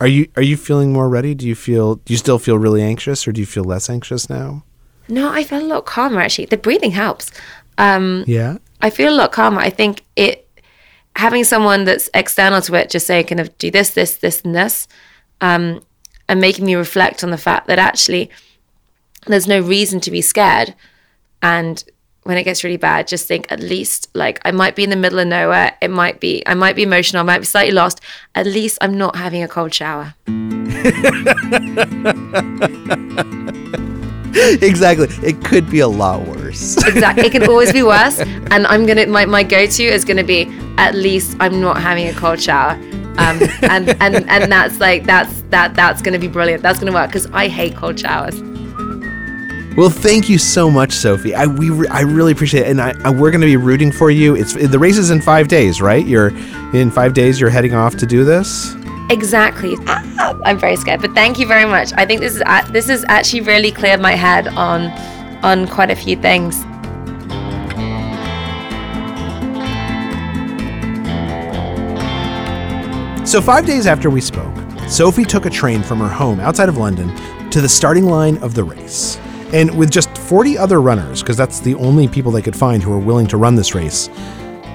Are 0.00 0.06
you 0.06 0.28
are 0.36 0.42
you 0.42 0.56
feeling 0.56 0.92
more 0.92 1.08
ready? 1.08 1.34
Do 1.34 1.46
you 1.46 1.54
feel 1.54 1.96
do 1.96 2.12
you 2.12 2.18
still 2.18 2.38
feel 2.38 2.58
really 2.58 2.82
anxious 2.82 3.26
or 3.26 3.32
do 3.32 3.40
you 3.40 3.46
feel 3.46 3.64
less 3.64 3.88
anxious 3.88 4.28
now? 4.28 4.64
No, 5.08 5.30
I 5.30 5.44
feel 5.44 5.60
a 5.60 5.66
lot 5.66 5.86
calmer 5.86 6.20
actually. 6.20 6.46
The 6.46 6.56
breathing 6.56 6.90
helps. 6.90 7.30
Um, 7.78 8.24
Yeah. 8.26 8.58
I 8.82 8.90
feel 8.90 9.12
a 9.12 9.16
lot 9.16 9.32
calmer. 9.32 9.60
I 9.60 9.70
think 9.70 10.04
it 10.16 10.46
having 11.16 11.44
someone 11.44 11.84
that's 11.84 12.10
external 12.12 12.60
to 12.60 12.74
it 12.74 12.90
just 12.90 13.06
say 13.06 13.22
kind 13.24 13.40
of 13.40 13.56
do 13.56 13.70
this, 13.70 13.90
this, 13.90 14.16
this, 14.16 14.42
and 14.42 14.54
this, 14.54 14.86
um, 15.40 15.82
and 16.28 16.40
making 16.40 16.66
me 16.66 16.74
reflect 16.74 17.24
on 17.24 17.30
the 17.30 17.38
fact 17.38 17.68
that 17.68 17.78
actually 17.78 18.28
there's 19.26 19.48
no 19.48 19.60
reason 19.60 19.98
to 20.00 20.10
be 20.10 20.20
scared. 20.20 20.74
And 21.42 21.82
when 22.26 22.36
it 22.36 22.42
gets 22.42 22.64
really 22.64 22.76
bad, 22.76 23.06
just 23.06 23.28
think 23.28 23.46
at 23.50 23.60
least 23.60 24.08
like 24.14 24.40
I 24.44 24.50
might 24.50 24.74
be 24.74 24.82
in 24.82 24.90
the 24.90 24.96
middle 24.96 25.18
of 25.20 25.28
nowhere. 25.28 25.76
It 25.80 25.90
might 25.90 26.18
be 26.20 26.42
I 26.46 26.54
might 26.54 26.74
be 26.74 26.82
emotional, 26.82 27.20
I 27.20 27.22
might 27.22 27.38
be 27.38 27.44
slightly 27.44 27.72
lost. 27.72 28.00
At 28.34 28.46
least 28.46 28.78
I'm 28.80 28.98
not 28.98 29.14
having 29.16 29.42
a 29.42 29.48
cold 29.48 29.72
shower. 29.72 30.14
exactly. 34.60 35.06
It 35.22 35.44
could 35.44 35.70
be 35.70 35.78
a 35.80 35.88
lot 35.88 36.26
worse. 36.26 36.76
Exactly. 36.86 37.26
It 37.26 37.32
can 37.32 37.48
always 37.48 37.72
be 37.72 37.82
worse. 37.82 38.18
And 38.18 38.66
I'm 38.66 38.86
gonna 38.86 39.06
my, 39.06 39.24
my 39.24 39.42
go 39.44 39.66
to 39.66 39.82
is 39.84 40.04
gonna 40.04 40.24
be 40.24 40.46
at 40.78 40.94
least 40.94 41.36
I'm 41.38 41.60
not 41.60 41.80
having 41.80 42.08
a 42.08 42.12
cold 42.14 42.40
shower. 42.40 42.72
Um, 43.18 43.40
and, 43.62 43.88
and 44.00 44.28
and 44.28 44.52
that's 44.52 44.78
like 44.80 45.04
that's 45.04 45.42
that 45.50 45.74
that's 45.74 46.02
gonna 46.02 46.18
be 46.18 46.28
brilliant. 46.28 46.62
That's 46.62 46.80
gonna 46.80 46.92
work 46.92 47.08
because 47.08 47.26
I 47.32 47.46
hate 47.48 47.76
cold 47.76 47.98
showers. 48.00 48.40
Well, 49.76 49.90
thank 49.90 50.30
you 50.30 50.38
so 50.38 50.70
much, 50.70 50.92
Sophie. 50.92 51.34
I 51.34 51.44
we 51.46 51.68
re- 51.68 51.88
I 51.88 52.00
really 52.00 52.32
appreciate 52.32 52.62
it, 52.62 52.70
and 52.70 52.80
I, 52.80 52.94
I 53.04 53.10
we're 53.10 53.30
going 53.30 53.42
to 53.42 53.46
be 53.46 53.58
rooting 53.58 53.92
for 53.92 54.10
you. 54.10 54.34
It's 54.34 54.54
the 54.54 54.78
race 54.78 54.96
is 54.96 55.10
in 55.10 55.20
five 55.20 55.48
days, 55.48 55.82
right? 55.82 56.04
You're 56.06 56.28
in 56.74 56.90
five 56.90 57.12
days. 57.12 57.38
You're 57.38 57.50
heading 57.50 57.74
off 57.74 57.94
to 57.96 58.06
do 58.06 58.24
this. 58.24 58.74
Exactly. 59.10 59.76
Ah, 59.86 60.34
I'm 60.46 60.58
very 60.58 60.76
scared, 60.76 61.02
but 61.02 61.12
thank 61.12 61.38
you 61.38 61.46
very 61.46 61.66
much. 61.66 61.92
I 61.94 62.06
think 62.06 62.20
this 62.22 62.34
is 62.34 62.42
a- 62.46 62.66
this 62.72 62.86
has 62.88 63.04
actually 63.08 63.42
really 63.42 63.70
cleared 63.70 64.00
my 64.00 64.12
head 64.12 64.48
on 64.48 64.86
on 65.44 65.68
quite 65.68 65.90
a 65.90 65.96
few 65.96 66.16
things. 66.16 66.64
So 73.28 73.42
five 73.42 73.66
days 73.66 73.86
after 73.88 74.08
we 74.08 74.20
spoke, 74.20 74.54
Sophie 74.88 75.24
took 75.24 75.46
a 75.46 75.50
train 75.50 75.82
from 75.82 75.98
her 75.98 76.08
home 76.08 76.38
outside 76.38 76.68
of 76.68 76.76
London 76.76 77.10
to 77.50 77.60
the 77.60 77.68
starting 77.68 78.06
line 78.06 78.38
of 78.38 78.54
the 78.54 78.62
race. 78.62 79.18
And 79.52 79.76
with 79.78 79.90
just 79.90 80.16
40 80.18 80.58
other 80.58 80.80
runners, 80.80 81.22
because 81.22 81.36
that's 81.36 81.60
the 81.60 81.74
only 81.76 82.08
people 82.08 82.32
they 82.32 82.42
could 82.42 82.56
find 82.56 82.82
who 82.82 82.90
were 82.90 82.98
willing 82.98 83.26
to 83.28 83.36
run 83.36 83.54
this 83.54 83.74
race, 83.74 84.08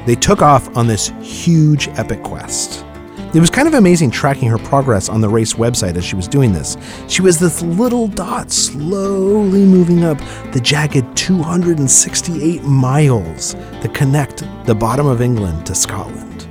they 0.06 0.16
took 0.16 0.42
off 0.42 0.76
on 0.78 0.88
this 0.88 1.12
huge 1.22 1.90
epic 1.90 2.24
quest. 2.24 2.86
It 3.34 3.40
was 3.40 3.50
kind 3.50 3.68
of 3.68 3.76
amazing 3.76 4.12
tracking 4.12 4.50
her 4.50 4.58
progress 4.58 5.08
on 5.08 5.22
the 5.22 5.30
race 5.30 5.54
website 5.54 5.96
as 5.96 6.04
she 6.04 6.18
was 6.18 6.28
doing 6.28 6.52
this. 6.52 6.76
She 7.08 7.22
was 7.22 7.40
this 7.40 7.62
little 7.62 8.08
dot 8.08 8.52
slowly 8.52 9.66
moving 9.66 10.04
up 10.04 10.18
the 10.52 10.60
jagged 10.60 11.16
268 11.16 12.64
miles 12.64 13.54
that 13.54 13.94
connect 13.94 14.44
the 14.66 14.76
bottom 14.76 15.06
of 15.06 15.22
England 15.22 15.66
to 15.68 15.76
Scotland. 15.76 16.48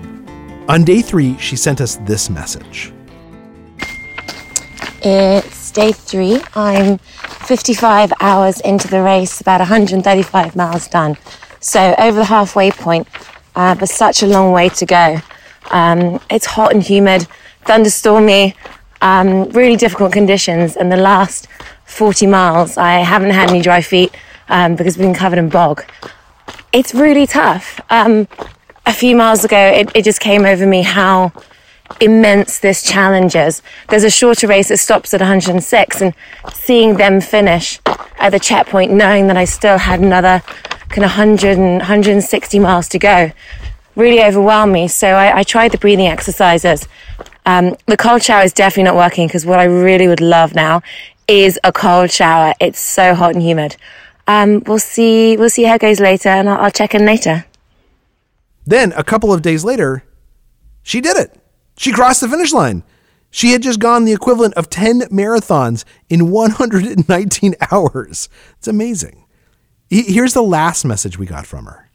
On 0.70 0.84
day 0.84 1.02
three, 1.02 1.36
she 1.36 1.56
sent 1.56 1.80
us 1.80 1.96
this 1.96 2.30
message. 2.30 2.92
It's 5.02 5.70
day 5.70 5.92
three. 5.92 6.40
I'm 6.54 6.98
55 7.30 8.12
hours 8.20 8.60
into 8.60 8.88
the 8.88 9.02
race, 9.02 9.40
about 9.40 9.60
135 9.60 10.56
miles 10.56 10.88
done. 10.88 11.16
So 11.60 11.94
over 11.98 12.18
the 12.18 12.24
halfway 12.24 12.70
point, 12.70 13.08
uh, 13.54 13.74
but 13.74 13.88
such 13.88 14.22
a 14.22 14.26
long 14.26 14.52
way 14.52 14.68
to 14.70 14.86
go. 14.86 15.20
Um, 15.70 16.20
it's 16.30 16.46
hot 16.46 16.72
and 16.72 16.82
humid, 16.82 17.26
thunderstormy, 17.64 18.54
um, 19.00 19.48
really 19.50 19.76
difficult 19.76 20.12
conditions. 20.12 20.76
And 20.76 20.90
the 20.90 20.96
last 20.96 21.48
40 21.84 22.26
miles, 22.26 22.76
I 22.76 23.00
haven't 23.00 23.30
had 23.30 23.50
any 23.50 23.62
dry 23.62 23.80
feet 23.80 24.14
um, 24.48 24.76
because 24.76 24.96
we've 24.96 25.06
been 25.06 25.14
covered 25.14 25.38
in 25.38 25.48
bog. 25.48 25.84
It's 26.72 26.94
really 26.94 27.26
tough. 27.26 27.80
Um, 27.90 28.28
a 28.86 28.92
few 28.92 29.14
miles 29.16 29.44
ago, 29.44 29.58
it, 29.58 29.90
it 29.94 30.04
just 30.04 30.20
came 30.20 30.44
over 30.44 30.66
me 30.66 30.82
how 30.82 31.32
immense 32.00 32.58
this 32.58 32.82
challenge 32.82 33.34
is. 33.34 33.62
There's 33.88 34.04
a 34.04 34.10
shorter 34.10 34.46
race 34.46 34.68
that 34.68 34.78
stops 34.78 35.12
at 35.14 35.20
106, 35.20 36.00
and 36.00 36.14
seeing 36.52 36.96
them 36.96 37.20
finish 37.20 37.80
at 38.18 38.30
the 38.30 38.38
checkpoint, 38.38 38.92
knowing 38.92 39.26
that 39.28 39.36
I 39.36 39.44
still 39.44 39.78
had 39.78 40.00
another 40.00 40.42
kind 40.90 41.04
of 41.04 41.10
100 41.10 41.56
and 41.56 41.78
160 41.78 42.58
miles 42.58 42.88
to 42.88 42.98
go, 42.98 43.32
really 43.96 44.22
overwhelmed 44.22 44.72
me. 44.72 44.88
So 44.88 45.08
I, 45.08 45.38
I 45.38 45.42
tried 45.42 45.72
the 45.72 45.78
breathing 45.78 46.06
exercises. 46.06 46.86
Um, 47.46 47.76
the 47.86 47.96
cold 47.96 48.22
shower 48.22 48.42
is 48.42 48.52
definitely 48.52 48.84
not 48.84 48.96
working 48.96 49.26
because 49.26 49.46
what 49.46 49.58
I 49.58 49.64
really 49.64 50.08
would 50.08 50.20
love 50.20 50.54
now 50.54 50.82
is 51.26 51.58
a 51.64 51.72
cold 51.72 52.10
shower. 52.10 52.54
It's 52.60 52.80
so 52.80 53.14
hot 53.14 53.34
and 53.34 53.42
humid. 53.42 53.76
Um, 54.26 54.62
we'll 54.66 54.78
see. 54.78 55.36
We'll 55.36 55.50
see 55.50 55.64
how 55.64 55.74
it 55.74 55.80
goes 55.80 56.00
later, 56.00 56.28
and 56.28 56.48
I'll, 56.48 56.60
I'll 56.60 56.70
check 56.70 56.94
in 56.94 57.04
later. 57.04 57.46
Then, 58.66 58.92
a 58.92 59.02
couple 59.02 59.32
of 59.32 59.42
days 59.42 59.64
later, 59.64 60.04
she 60.82 61.00
did 61.00 61.16
it. 61.16 61.39
She 61.80 61.92
crossed 61.92 62.20
the 62.20 62.28
finish 62.28 62.52
line. 62.52 62.82
She 63.30 63.52
had 63.52 63.62
just 63.62 63.80
gone 63.80 64.04
the 64.04 64.12
equivalent 64.12 64.52
of 64.52 64.68
10 64.68 65.00
marathons 65.08 65.84
in 66.10 66.30
119 66.30 67.54
hours. 67.72 68.28
It's 68.58 68.68
amazing. 68.68 69.24
Here's 69.88 70.34
the 70.34 70.42
last 70.42 70.84
message 70.84 71.16
we 71.16 71.24
got 71.24 71.46
from 71.46 71.64
her. 71.64 71.88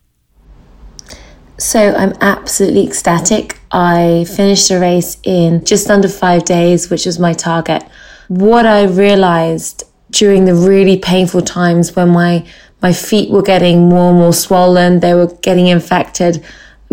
So 1.59 1.93
I'm 1.93 2.13
absolutely 2.19 2.87
ecstatic. 2.87 3.59
I 3.71 4.25
finished 4.35 4.69
the 4.69 4.79
race 4.79 5.19
in 5.21 5.63
just 5.63 5.87
under 5.91 6.09
five 6.09 6.45
days, 6.45 6.89
which 6.89 7.05
was 7.05 7.19
my 7.19 7.33
target. 7.33 7.83
What 8.27 8.65
I 8.65 8.85
realized 8.85 9.83
during 10.09 10.45
the 10.45 10.55
really 10.55 10.97
painful 10.97 11.43
times 11.43 11.95
when 11.95 12.09
my 12.09 12.43
my 12.81 12.91
feet 12.91 13.29
were 13.29 13.43
getting 13.43 13.87
more 13.87 14.09
and 14.09 14.17
more 14.17 14.33
swollen, 14.33 15.01
they 15.01 15.13
were 15.13 15.31
getting 15.43 15.67
infected, 15.67 16.43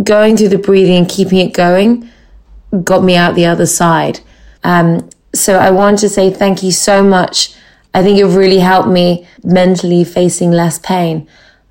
going 0.03 0.37
through 0.37 0.51
the 0.51 0.59
breathing 0.59 0.99
and 0.99 1.09
keeping 1.09 1.39
it 1.39 1.55
going 1.55 2.11
got 2.85 3.03
me 3.03 3.17
out 3.17 3.35
the 3.35 3.47
other 3.47 3.67
side. 3.67 4.21
Um, 4.65 5.09
so 5.35 5.59
I 5.59 5.71
want 5.71 5.99
to 6.01 6.09
say 6.09 6.31
thank 6.31 6.63
you 6.63 6.73
so 6.73 7.03
much. 7.03 7.55
I 7.95 8.03
think 8.03 8.19
it 8.19 8.27
really 8.27 8.59
helped 8.59 8.89
me 8.89 9.27
mentally 9.45 10.05
facing 10.05 10.51
less 10.51 10.79
pain. 10.79 11.29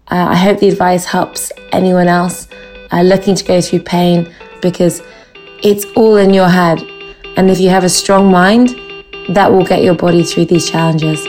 Uh, 0.09 0.27
I 0.29 0.35
hope 0.35 0.59
the 0.59 0.67
advice 0.67 1.05
helps 1.05 1.51
anyone 1.71 2.07
else 2.07 2.47
uh, 2.91 3.01
looking 3.01 3.35
to 3.35 3.43
go 3.43 3.61
through 3.61 3.83
pain 3.83 4.31
because 4.61 5.01
it's 5.63 5.85
all 5.95 6.17
in 6.17 6.33
your 6.33 6.49
head. 6.49 6.81
And 7.37 7.49
if 7.49 7.59
you 7.59 7.69
have 7.69 7.83
a 7.83 7.89
strong 7.89 8.31
mind, 8.31 8.75
that 9.29 9.51
will 9.51 9.65
get 9.65 9.83
your 9.83 9.95
body 9.95 10.23
through 10.23 10.45
these 10.45 10.69
challenges. 10.69 11.25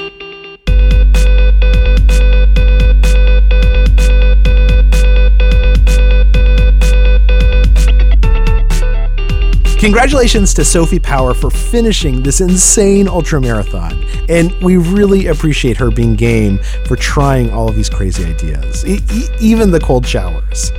Congratulations 9.82 10.54
to 10.54 10.64
Sophie 10.64 11.00
Power 11.00 11.34
for 11.34 11.50
finishing 11.50 12.22
this 12.22 12.40
insane 12.40 13.08
ultra 13.08 13.40
marathon. 13.40 14.00
And 14.28 14.52
we 14.62 14.76
really 14.76 15.26
appreciate 15.26 15.76
her 15.76 15.90
being 15.90 16.14
game 16.14 16.60
for 16.86 16.94
trying 16.94 17.50
all 17.50 17.68
of 17.68 17.74
these 17.74 17.90
crazy 17.90 18.24
ideas, 18.24 18.86
e- 18.86 19.00
e- 19.12 19.28
even 19.40 19.72
the 19.72 19.80
cold 19.80 20.06
showers. 20.06 20.70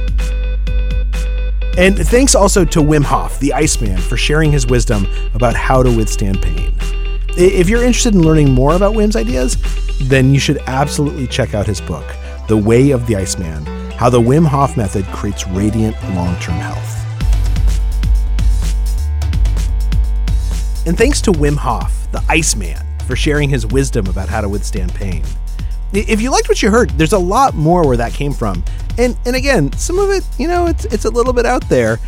And 1.78 1.98
thanks 1.98 2.34
also 2.34 2.64
to 2.64 2.80
Wim 2.80 3.04
Hof, 3.04 3.38
the 3.42 3.52
Iceman, 3.52 3.98
for 3.98 4.16
sharing 4.16 4.54
his 4.54 4.68
wisdom 4.68 5.06
about 5.34 5.54
how 5.54 5.84
to 5.84 5.92
withstand 5.94 6.42
pain. 6.42 6.74
If 7.36 7.68
you're 7.68 7.84
interested 7.84 8.16
in 8.16 8.22
learning 8.22 8.54
more 8.54 8.74
about 8.74 8.94
Wim's 8.94 9.18
ideas, 9.18 9.58
then 10.04 10.34
you 10.34 10.40
should 10.40 10.60
absolutely 10.60 11.28
check 11.28 11.54
out 11.54 11.68
his 11.68 11.82
book, 11.82 12.06
The 12.48 12.56
Way 12.56 12.92
of 12.92 13.06
the 13.08 13.18
Iceman 13.18 13.66
How 13.98 14.10
the 14.10 14.22
Wim 14.22 14.46
Hof 14.46 14.78
Method 14.78 15.04
Creates 15.08 15.46
Radiant 15.50 16.02
Long 16.16 16.40
Term 16.40 16.56
Health. 16.56 16.93
And 20.86 20.98
thanks 20.98 21.22
to 21.22 21.32
Wim 21.32 21.56
Hof, 21.56 22.12
the 22.12 22.24
Iceman, 22.28 22.78
for 23.08 23.16
sharing 23.16 23.50
his 23.50 23.66
wisdom 23.66 24.08
about 24.08 24.28
how 24.28 24.42
to 24.42 24.50
withstand 24.50 24.94
pain. 24.94 25.24
If 25.94 26.22
you 26.22 26.32
liked 26.32 26.50
what 26.50 26.62
you 26.62 26.72
heard, 26.72 26.90
there's 26.92 27.14
a 27.14 27.20
lot 27.20 27.54
more 27.54 27.88
where 27.88 27.98
that 27.98 28.14
came 28.14 28.34
from. 28.34 28.64
And 28.98 29.16
and 29.26 29.36
again, 29.36 29.72
some 29.74 30.00
of 30.00 30.10
it, 30.10 30.28
you 30.38 30.48
know, 30.48 30.66
it's 30.66 30.86
it's 30.86 31.06
a 31.06 31.10
little 31.10 31.34
bit 31.34 31.46
out 31.46 31.68
there. 31.70 32.00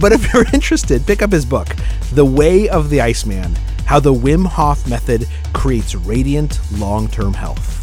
But 0.00 0.12
if 0.12 0.32
you're 0.34 0.46
interested, 0.52 1.06
pick 1.06 1.22
up 1.22 1.32
his 1.32 1.44
book, 1.44 1.68
The 2.12 2.24
Way 2.24 2.68
of 2.68 2.88
the 2.88 3.00
Iceman: 3.00 3.56
How 3.84 4.00
the 4.00 4.14
Wim 4.14 4.46
Hof 4.46 4.88
Method 4.88 5.26
Creates 5.52 5.94
Radiant 5.94 6.60
Long-Term 6.78 7.34
Health. 7.34 7.82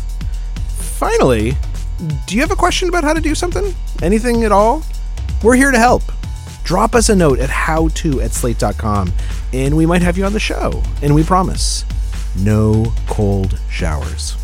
Finally, 0.77 1.57
do 2.25 2.35
you 2.35 2.41
have 2.41 2.51
a 2.51 2.55
question 2.55 2.89
about 2.89 3.03
how 3.03 3.13
to 3.13 3.21
do 3.21 3.35
something? 3.35 3.75
Anything 4.01 4.43
at 4.45 4.51
all? 4.51 4.83
We're 5.43 5.55
here 5.55 5.71
to 5.71 5.77
help. 5.77 6.03
Drop 6.63 6.95
us 6.95 7.09
a 7.09 7.15
note 7.15 7.39
at 7.39 7.49
howto 7.49 8.23
at 8.23 8.31
slate.com 8.31 9.11
and 9.51 9.75
we 9.75 9.85
might 9.85 10.01
have 10.01 10.17
you 10.17 10.25
on 10.25 10.33
the 10.33 10.39
show. 10.39 10.81
And 11.01 11.13
we 11.13 11.23
promise 11.23 11.85
no 12.37 12.93
cold 13.07 13.59
showers. 13.69 14.37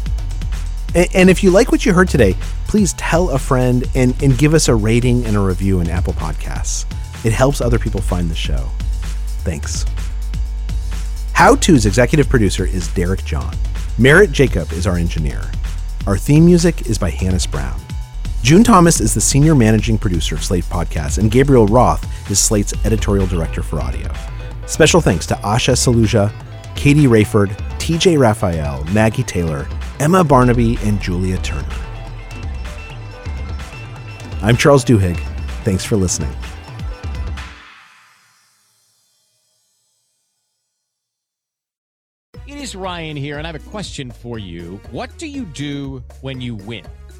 And, 0.95 1.29
if 1.29 1.43
you 1.43 1.51
like 1.51 1.71
what 1.71 1.85
you 1.85 1.93
heard 1.93 2.09
today, 2.09 2.35
please 2.67 2.93
tell 2.93 3.29
a 3.29 3.37
friend 3.37 3.85
and, 3.93 4.21
and 4.23 4.35
give 4.37 4.55
us 4.55 4.67
a 4.67 4.75
rating 4.75 5.23
and 5.25 5.37
a 5.37 5.39
review 5.39 5.81
in 5.81 5.89
Apple 5.89 6.13
Podcasts. 6.13 6.85
It 7.23 7.31
helps 7.31 7.61
other 7.61 7.77
people 7.77 8.01
find 8.01 8.29
the 8.29 8.35
show. 8.35 8.69
Thanks. 9.43 9.85
How 11.33 11.55
To's 11.55 11.85
executive 11.85 12.27
producer 12.27 12.65
is 12.65 12.87
Derek 12.89 13.23
John. 13.23 13.55
Merritt 13.99 14.31
Jacob 14.31 14.71
is 14.71 14.87
our 14.87 14.97
engineer. 14.97 15.43
Our 16.07 16.17
theme 16.17 16.45
music 16.45 16.87
is 16.87 16.97
by 16.97 17.11
Hannis 17.11 17.45
Brown. 17.45 17.79
June 18.41 18.63
Thomas 18.63 19.01
is 19.01 19.13
the 19.13 19.19
senior 19.19 19.53
managing 19.53 19.97
producer 19.97 20.33
of 20.33 20.43
Slate 20.43 20.63
Podcasts, 20.63 21.17
and 21.17 21.29
Gabriel 21.29 21.67
Roth 21.67 22.31
is 22.31 22.39
Slate's 22.39 22.73
editorial 22.85 23.27
director 23.27 23.61
for 23.61 23.81
audio. 23.81 24.09
Special 24.65 25.01
thanks 25.01 25.25
to 25.27 25.33
Asha 25.35 25.73
Saluja, 25.75 26.31
Katie 26.73 27.05
Rayford, 27.05 27.49
TJ 27.79 28.17
Raphael, 28.17 28.85
Maggie 28.85 29.23
Taylor, 29.23 29.67
Emma 29.99 30.23
Barnaby, 30.23 30.77
and 30.83 31.01
Julia 31.01 31.37
Turner. 31.39 31.67
I'm 34.41 34.55
Charles 34.55 34.85
Duhigg. 34.85 35.19
Thanks 35.65 35.83
for 35.83 35.97
listening. 35.97 36.33
It 42.47 42.57
is 42.57 42.73
Ryan 42.73 43.17
here, 43.17 43.37
and 43.37 43.45
I 43.45 43.51
have 43.51 43.61
a 43.61 43.69
question 43.69 44.09
for 44.09 44.39
you. 44.39 44.79
What 44.91 45.15
do 45.17 45.27
you 45.27 45.43
do 45.43 46.01
when 46.21 46.39
you 46.39 46.55
win? 46.55 46.85